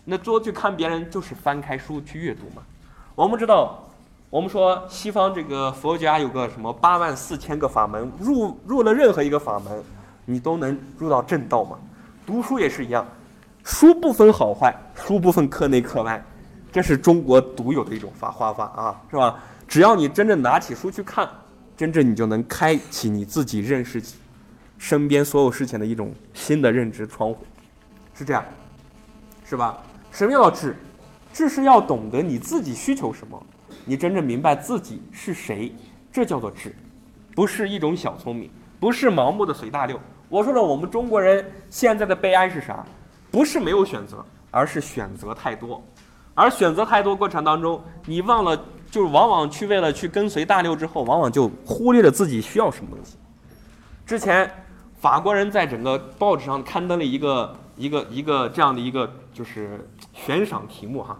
[0.03, 2.61] 那多去看别人，就是翻开书去阅读嘛。
[3.15, 3.89] 我们知道，
[4.29, 9.83] 我们说西方这个佛家有个什么八万四千个法门，入入了任何一个法门，
[10.25, 11.77] 你都能入到正道嘛。
[12.25, 13.05] 读书也是一样，
[13.63, 16.21] 书不分好坏，书不分课内课外，
[16.71, 19.39] 这是中国独有的一种法画法啊，是吧？
[19.67, 21.29] 只要你真正拿起书去看，
[21.77, 24.01] 真正你就能开启你自己认识。
[24.77, 27.37] 身边所有事情的一种新的认知窗户，
[28.13, 28.43] 是这样，
[29.45, 29.77] 是吧？
[30.11, 30.75] 什么叫智？
[31.31, 33.41] 智是要懂得你自己需求什么，
[33.85, 35.73] 你真正明白自己是谁，
[36.11, 36.75] 这叫做智，
[37.35, 39.99] 不是一种小聪明，不是盲目的随大流。
[40.27, 42.85] 我说了，我们中国人现在的悲哀是啥？
[43.31, 45.83] 不是没有选择，而是选择太多，
[46.33, 48.57] 而选择太多过程当中，你忘了，
[48.89, 53.17] 就是往往去为了去跟随大流之后，往往就忽略了自己需要什么东西。
[54.05, 54.51] 之前。
[54.97, 61.19] 法国人在整个报纸上刊登了一个一个一个这样的一个就是悬赏题目哈。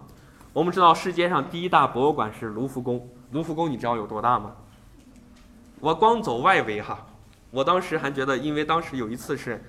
[0.56, 4.54] 我们知道世界上第一大博物馆是卢浮宫，卢浮宫你知道有多大吗？
[5.80, 6.98] 我光走外围哈，
[7.50, 9.62] 我当时还觉得，因为当时有一次是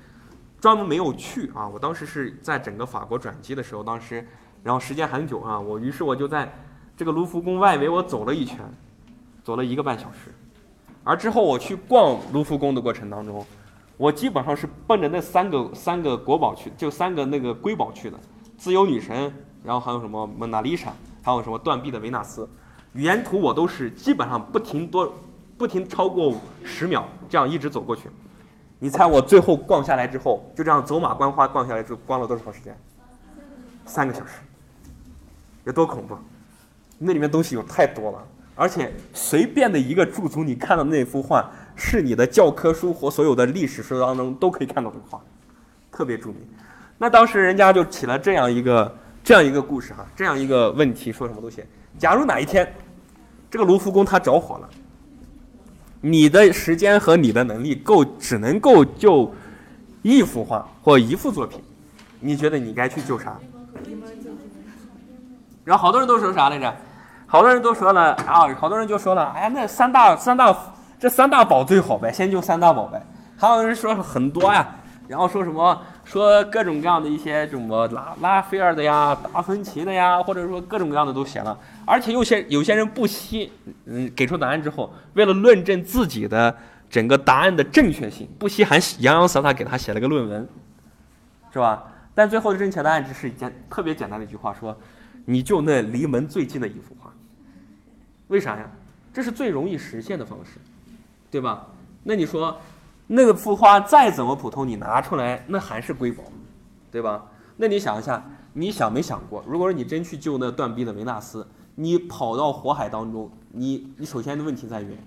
[0.61, 4.25] 专门没有去啊，我当时是在整个法国转机的时候，当时
[4.63, 6.49] 然后时间很久啊，我于是我就在
[6.95, 8.57] 这个卢浮宫外围我走了一圈，
[9.43, 10.33] 走了一个半小时，
[11.03, 13.45] 而之后我去逛卢浮宫的过程当中。
[13.97, 18.17] 我基本上是奔着那三个三个国宝去，就三个那个瑰宝去的，
[18.55, 19.33] 自由女神，
[19.64, 20.91] 然后还有什么蒙娜丽莎，
[21.22, 22.47] 还有什么断臂的维纳斯，
[22.93, 25.14] 沿途我都是基本上不停多，
[25.58, 28.10] 不停超过十秒，这样一直走过去。
[28.80, 32.78] 你猜我最后逛下来之后，就这样走马观花逛下来之后，逛了多少时间？
[33.86, 34.34] 三个小时，
[35.64, 36.18] 有多恐怖？
[36.97, 38.24] 那里面东西有太多了，
[38.55, 41.49] 而且随便的一个驻足，你看到那幅画。
[41.80, 45.22] 是你的教科书或所有的历史书当中都可以看到这个画，
[45.91, 46.38] 特别著名。
[46.97, 48.97] 那当时人家就起了这样一个
[49.28, 51.61] 这样一个故事哈，这样一个问题，说什么都行？
[51.99, 52.65] 假如哪一天
[53.51, 54.69] 这个卢浮宫它着火了，
[55.99, 59.30] 你的时间和你的能力够，只能够救
[60.01, 61.61] 一幅画或一幅作品，
[62.21, 63.36] 你觉得你该去救啥？
[65.65, 66.73] 然后好多人都说啥来着？
[67.25, 70.57] 好多人都说了啊，好多人就说了，哎呀，那三大三大。
[70.97, 73.05] 这三大宝最好呗，先救三大宝呗。
[73.36, 74.65] 还有人说很多呀，
[75.05, 83.51] 然后说什么说各种各样的一些什么拉拉斐尔的呀、达芬奇的呀，或者说各种各样的都写了，而且有些有些人不惜
[83.86, 86.55] 嗯给出答案之后，为了论证自己的
[86.89, 90.47] 整个答案的正确性，不惜还洋洋洒洒给他写了个论文，
[91.51, 91.84] 是吧？
[92.16, 94.76] 但最后的正确答案只是简特别简单的一句话，说
[95.26, 97.12] 你就那离门最近的一幅画，
[98.30, 98.72] 为啥呀？
[99.14, 100.51] 这是最容易实现的方式，
[101.30, 101.68] 对吧？
[102.03, 102.58] 那你说？
[103.08, 106.24] 那个幅画再怎么普通，你拿出来那还是瑰宝，
[106.91, 107.26] 对吧？
[107.55, 114.97] 那你想一下，你想没想过，如果说你真去救那断臂的维纳斯，你跑到火海当中，你你首先的问题在于，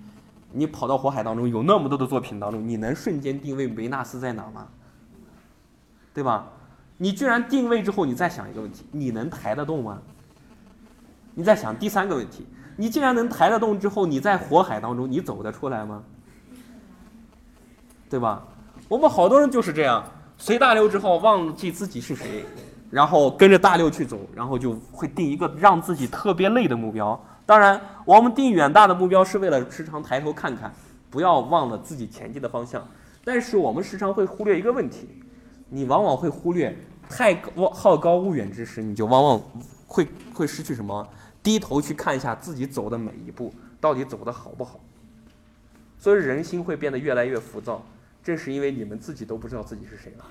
[0.51, 4.67] 你跑到火海当中有那么多的作品当中，你能瞬间定位维纳斯在哪吗？
[6.13, 6.49] 对吧？
[6.97, 9.99] 你居然定位之后，你再想一个问题，你能抬得动吗？
[11.35, 12.45] 你再想第三个问题，
[12.75, 16.03] 你既然能抬得动之后，你在火海当中你走得出来吗？
[18.11, 18.45] 对吧？
[18.89, 20.03] 我们好多人就是这样，
[20.37, 22.43] 随大流之后忘记自己是谁，
[22.89, 27.17] 然后跟着大流去走，然后就会定一个让自己特别累的目标。
[27.45, 30.73] 当然，我们定远大的目标是为了时常抬头看看，
[31.09, 32.85] 不要忘了自己前进的方向。
[33.23, 35.07] 但是我们时常会忽略一个问题，
[35.69, 39.41] 你往往会忽略太高好高骛远之时，你就往往
[39.87, 41.07] 会会失去什么？
[41.41, 44.81] 低头去看一下自己走的每一步到底走的好不好。
[45.97, 47.81] 所以人心会变得越来越浮躁。
[48.23, 50.25] 正是因为你们自己都不知道自己是谁了，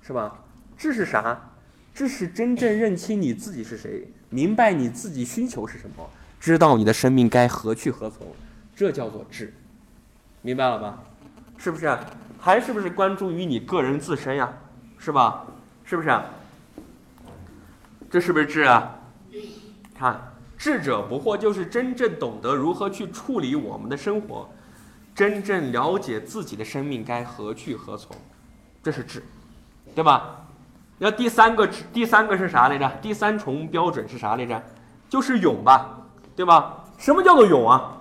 [0.00, 0.42] 是吧？
[0.78, 1.50] 这是啥？
[1.92, 6.08] 这是真正认清你自己是谁，明白你自己需求是什么，
[6.38, 8.26] 知道你的生命该何去何从，
[8.74, 9.52] 这叫做智，
[10.40, 11.02] 明白了吧？
[11.58, 11.98] 是不是？
[12.38, 14.50] 还是不是关注于你个人自身呀？
[14.96, 15.46] 是吧？
[15.84, 16.08] 是不是？
[18.10, 18.98] 这是不是智啊？
[19.94, 24.48] 看，智者不惑，就是真正懂得如何去处理我们的生活。
[25.14, 28.16] 真正了解自己的生命该何去何从，
[28.82, 29.22] 这是智，
[29.94, 30.46] 对吧？
[30.98, 32.90] 那第三个智，第三个是啥来着？
[33.00, 34.62] 第三重标准是啥来着？
[35.08, 35.98] 就是勇吧，
[36.36, 36.84] 对吧？
[36.98, 37.96] 什么叫做勇啊？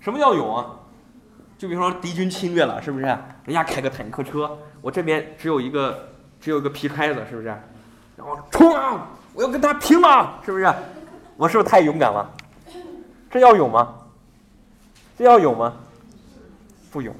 [0.00, 0.66] 什么叫勇啊？
[1.58, 3.04] 就比如说敌军侵略了，是不是？
[3.04, 6.08] 人家开个坦克车，我这边只有一个，
[6.40, 7.48] 只有一个皮开子，是不是？
[8.16, 9.08] 然后冲啊！
[9.34, 10.72] 我要跟他拼了，是不是？
[11.36, 12.30] 我是不是太勇敢了？
[13.30, 13.94] 这叫勇吗？
[15.18, 15.74] 这要勇吗？
[16.92, 17.12] 不勇。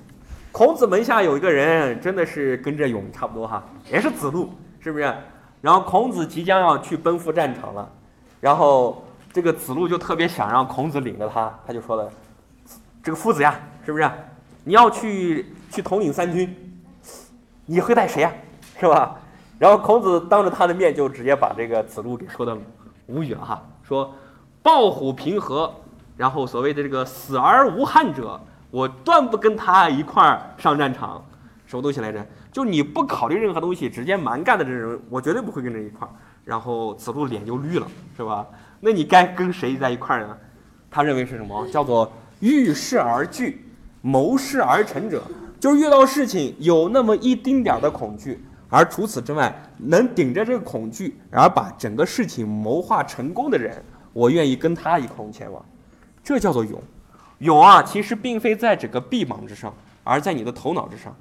[0.53, 5.13] 孔子门下有一个人，真的是跟着勇差不多哈，也是子路，是不是？
[5.61, 7.91] 然后孔子即将要去奔赴战场了，
[8.41, 12.09] 然后这个子路就特别想让孔子领着他，他就说了
[13.03, 14.09] ：“这个夫子呀，是不是？
[14.63, 16.57] 你要去去统领三军，
[17.67, 18.33] 你会带谁呀？
[18.79, 19.17] 是吧？”
[19.59, 22.57] 然后孔子当着他的面就直接把这个子路给说的
[23.07, 24.15] 无语了哈，说
[24.63, 25.75] ：“抱虎平和。”
[26.19, 28.39] 然后所谓的这个死而无憾者，
[28.71, 31.25] 我断不跟他一块儿上战场。
[31.65, 32.27] 什么东西来着？
[32.51, 36.11] 就你不考虑任何东西，直接蛮干的这种人，我绝对不会跟着一块儿。
[36.45, 38.45] 然后子路脸就绿了，是吧？
[38.81, 40.37] 那你该跟谁在一块儿呢？
[40.91, 41.69] 他认为是什么？
[41.69, 42.11] 叫做
[42.41, 43.65] 遇事而惧，
[44.01, 45.23] 谋事而成者，
[45.61, 53.81] 就是遇到事情有那么一丁点儿的恐惧，而除此之外，能顶着这个恐惧，而把整个事情谋划成功的人，
[54.15, 55.63] 我愿意跟他一同前往。
[56.29, 56.79] 这叫做勇，
[57.39, 59.73] 勇啊，其实并非在整个臂膀之上，
[60.05, 61.17] 而在你的头脑之上，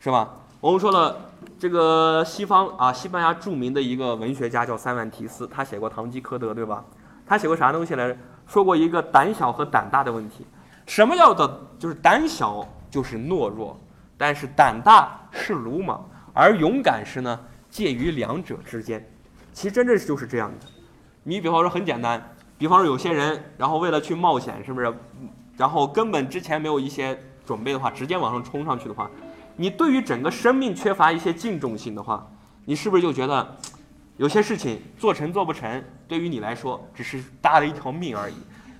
[0.00, 0.28] 是吧？
[0.60, 6.84] 我们说了，这个西方啊，西班牙著名的一个文学家叫塞万提斯，他写过《堂吉诃德》，对吧？
[7.24, 8.16] 他写过啥东西来着？
[8.48, 10.44] 说过一个胆小和胆大的问题。
[10.84, 13.78] 什么叫做就是胆小就是懦弱，
[14.18, 17.38] 但是胆大是鲁莽，而勇敢是呢
[17.70, 19.08] 介于两者之间。
[19.52, 20.66] 其实真正就是这样的。
[21.22, 22.20] 你比方说很简单。
[22.60, 24.94] 比方说有些人，然后为了去冒险，是不是？
[25.56, 29.10] 然后根本之前没有一些准备的话，直接往上冲上去的话，
[29.56, 32.30] 你对于整个生命缺乏一些敬重性的话，
[32.66, 33.56] 你是不是就觉得
[34.18, 38.34] 有些事情做成做不成，对于你来说只是搭了一条命而已？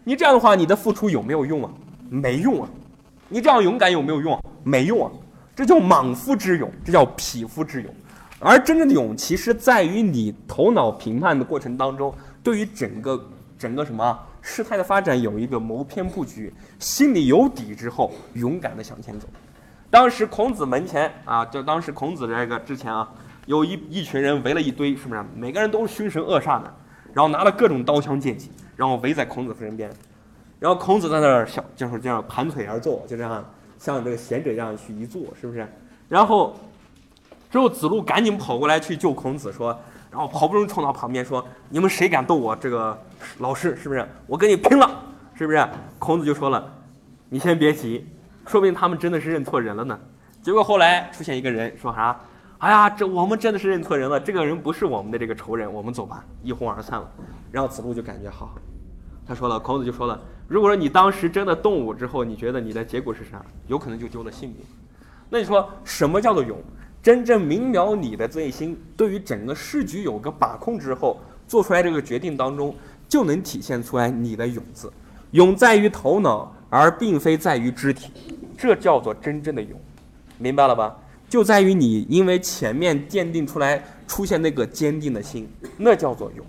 [0.04, 1.70] 你这样的话，你的付出有没有用啊？
[2.10, 2.68] 没用啊！
[3.30, 4.42] 你这样勇敢有没有用啊？
[4.62, 5.10] 没用啊！
[5.56, 7.94] 这叫莽夫之勇，这叫匹夫之勇。
[8.40, 13.18] 而真正的勇，其实在于你头脑评判的过程当中，对于整个。
[13.60, 19.28] 整个什么事态的发展有一个谋篇布局，心里有底之后，勇敢的向前走。
[19.90, 23.06] 当时孔子门前啊，就当时孔子这个之前啊，
[23.44, 25.22] 有一一群人围了一堆，是不是？
[25.34, 26.74] 每个人都是凶神恶煞的，
[27.12, 29.92] 然后拿了各种刀枪剑戟，然后围在孔子身边。
[30.58, 33.44] 然后孔子在那儿笑，就是这样盘腿而坐，就这样
[33.78, 35.70] 像这个贤者一样去一坐，是不是？
[36.08, 36.56] 然后
[37.50, 39.78] 之后子路赶紧跑过来去救孔子，说。
[40.10, 42.98] 然后好不容易冲到旁边说：“你们谁敢斗我这个
[43.38, 43.76] 老师？
[43.76, 44.06] 是不是？
[44.26, 44.90] 我跟你拼了！
[45.34, 46.72] 是不是？”孔子就说了
[47.28, 48.06] ：“你先别急，
[48.46, 49.98] 说不定他们真的是认错人了呢。
[50.42, 52.18] 结果后来出现一个人说啥？
[52.58, 57.10] 哎呀，这我们真的是认错人了，这个人不是我们的这个仇人，我们走吧，一哄而散了。
[57.50, 58.54] 然后子路就感觉好，
[59.26, 63.40] 他说了，孔子就说了，如果说你当时真的动武之后，你觉得你的结果是啥？
[63.66, 64.58] 有可能就丢了性命。
[65.30, 66.58] 那你说什么叫做勇？
[67.02, 72.74] 真正明了你的内心，对于整个市局有个把控之后，做出来这个决定当中，
[73.08, 74.92] 就能体现出来你的勇字。
[75.30, 78.12] 勇在于头脑，而并非在于肢体，
[78.58, 79.80] 这叫做真正的勇，
[80.36, 80.94] 明白了吧？
[81.26, 85.48] 就在于你因为前面鉴定出来，出现那个坚定的心，
[85.78, 86.44] 那叫做勇，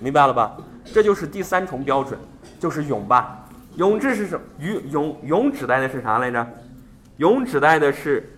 [0.00, 0.58] 明白了吧？
[0.84, 2.18] 这就是第三重标准，
[2.60, 3.48] 就是勇吧。
[3.76, 4.44] 勇志是什么？
[4.58, 6.46] 勇勇勇指代的是啥来着？
[7.16, 8.30] 勇指代的是。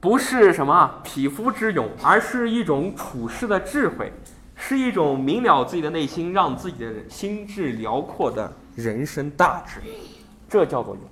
[0.00, 4.10] 不是什么匹夫之勇，而是一种处世的智慧，
[4.56, 9.80] 是一种明了自己的内心，让自己的心智辽阔的人生大志，
[10.48, 11.04] 这叫做勇。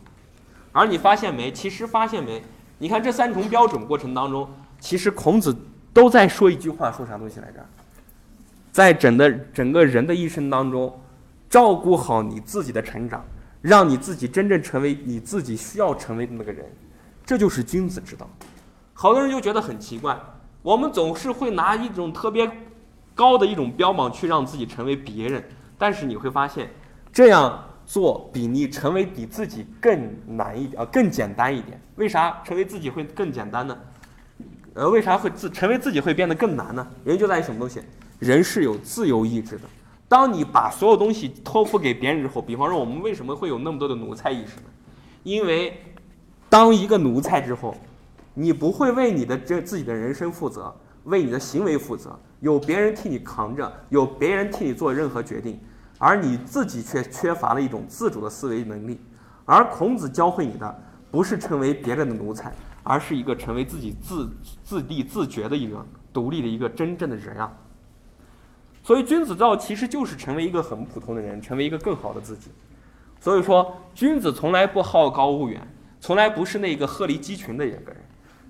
[0.72, 1.52] 而你发现没？
[1.52, 2.42] 其实发现没？
[2.78, 4.48] 你看这三重标准过程当中，
[4.80, 5.54] 其实孔子
[5.92, 7.66] 都在说一句话，说啥东西来着？
[8.72, 10.98] 在整的整个人的一生当中，
[11.50, 13.22] 照顾好你自己的成长，
[13.60, 16.64] 让你自己真正成为你自己需要成为的那个人，
[17.26, 18.26] 这就是君子之道。
[19.00, 20.18] 好多人就觉得很奇怪，
[20.60, 22.50] 我们总是会拿一种特别
[23.14, 25.40] 高的一种标榜去让自己成为别人，
[25.78, 26.68] 但是你会发现，
[27.12, 31.80] 这样做比你成为比自己更难一点，呃，更简单一点。
[31.94, 33.78] 为啥成为自己会更简单呢？
[34.74, 36.84] 呃，为啥会自成为自己会变得更难呢？
[37.04, 37.80] 原因就在于什么东西？
[38.18, 39.62] 人是有自由意志的。
[40.08, 44.66] 当你把所有东西托付给别人之后，比方说我们为什么会有那么多的奴才意识呢？
[45.22, 45.80] 因为
[46.48, 47.72] 当一个奴才之后。
[48.40, 50.72] 你不会为你的这自己的人生负责，
[51.02, 55.58] 为你的行为负责，有别人替你扛着，有别人替你做任何决定，
[55.98, 59.00] 而你自己却缺乏了一种自主的思维能力。
[59.44, 64.30] 而孔子教会你的，不是成为别人的奴才，而是一个成为自己自
[64.62, 67.52] 自立自觉的一个独立的一个真正的人啊。
[68.84, 72.52] 所以君子道其实就是成为一个很普通的人，成为一个更好的自己。
[73.18, 75.60] 所以说，君子从来不好高骛远，
[75.98, 77.96] 从来不是那个鹤立鸡群的一个人。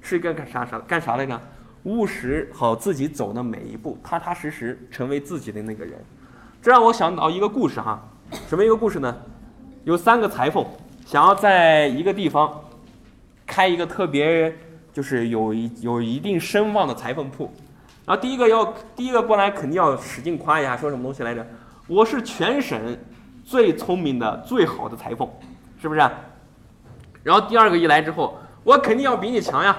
[0.01, 1.41] 是一个干啥啥干啥来着？
[1.85, 5.95] 务实好自己走的每一步，踏踏实实成为自己的那个人。
[6.61, 8.03] 这让我想到一个故事哈，
[8.49, 9.17] 什么一个故事呢？
[9.85, 10.67] 有三个裁缝
[11.07, 12.61] 想要在一个地方
[13.47, 14.55] 开一个特别
[14.93, 17.51] 就是有一有一定声望的裁缝铺。
[18.05, 21.47] 然后第一个要第一个过来肯定要使劲夸一下，说什么东西来着？
[21.87, 22.99] 我是全省
[23.45, 25.27] 最聪明的最好的裁缝，
[25.81, 26.01] 是不是？
[27.23, 28.37] 然后第二个一来之后。
[28.69, 29.75] 我肯定要比你强呀，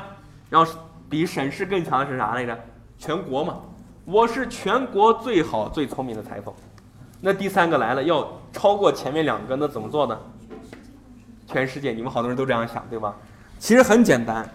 [0.49, 0.71] 然后
[1.07, 2.59] 比省市更强的是啥来着？
[2.97, 3.59] 全国嘛，
[4.03, 6.51] 我是全国最好最聪明的裁缝。
[7.21, 10.17] 那第三个来了，要超过前面两个，那怎么做呢？
[11.45, 13.15] 全世界，你们好多人都这样想，对吧？
[13.59, 14.49] 其实很简单，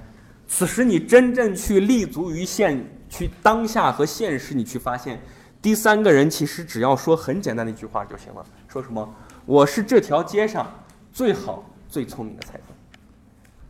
[0.49, 5.23] 此时你真正去立足于现，去当下和现实，你去发现，
[5.63, 9.09] 第三个人其实只要说很简单的一句话就行了，说什么？
[9.47, 10.67] 我是这条街上
[11.13, 12.74] 最好最聪明的裁缝。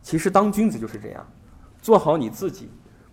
[0.05, 1.25] 其实当君子就是这样，
[1.81, 2.69] 做好你自己，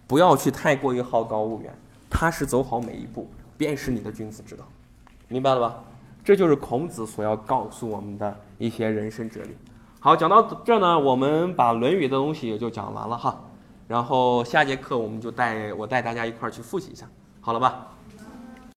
[0.07, 1.75] 不要去太过于好高骛远，
[2.11, 3.27] 踏实走好每一步，
[3.57, 4.65] 便是你的君子之道，
[5.27, 5.83] 明白了吧？
[6.23, 9.57] 这就是孔子所要告诉我们的一些人生哲理。
[10.01, 13.43] 好，讲到这呢，我们把《论语》的东西也就讲完了哈，
[13.89, 17.09] 然后下节课我们就带我带大家一块儿去复习一下，
[17.41, 17.87] 好了吧？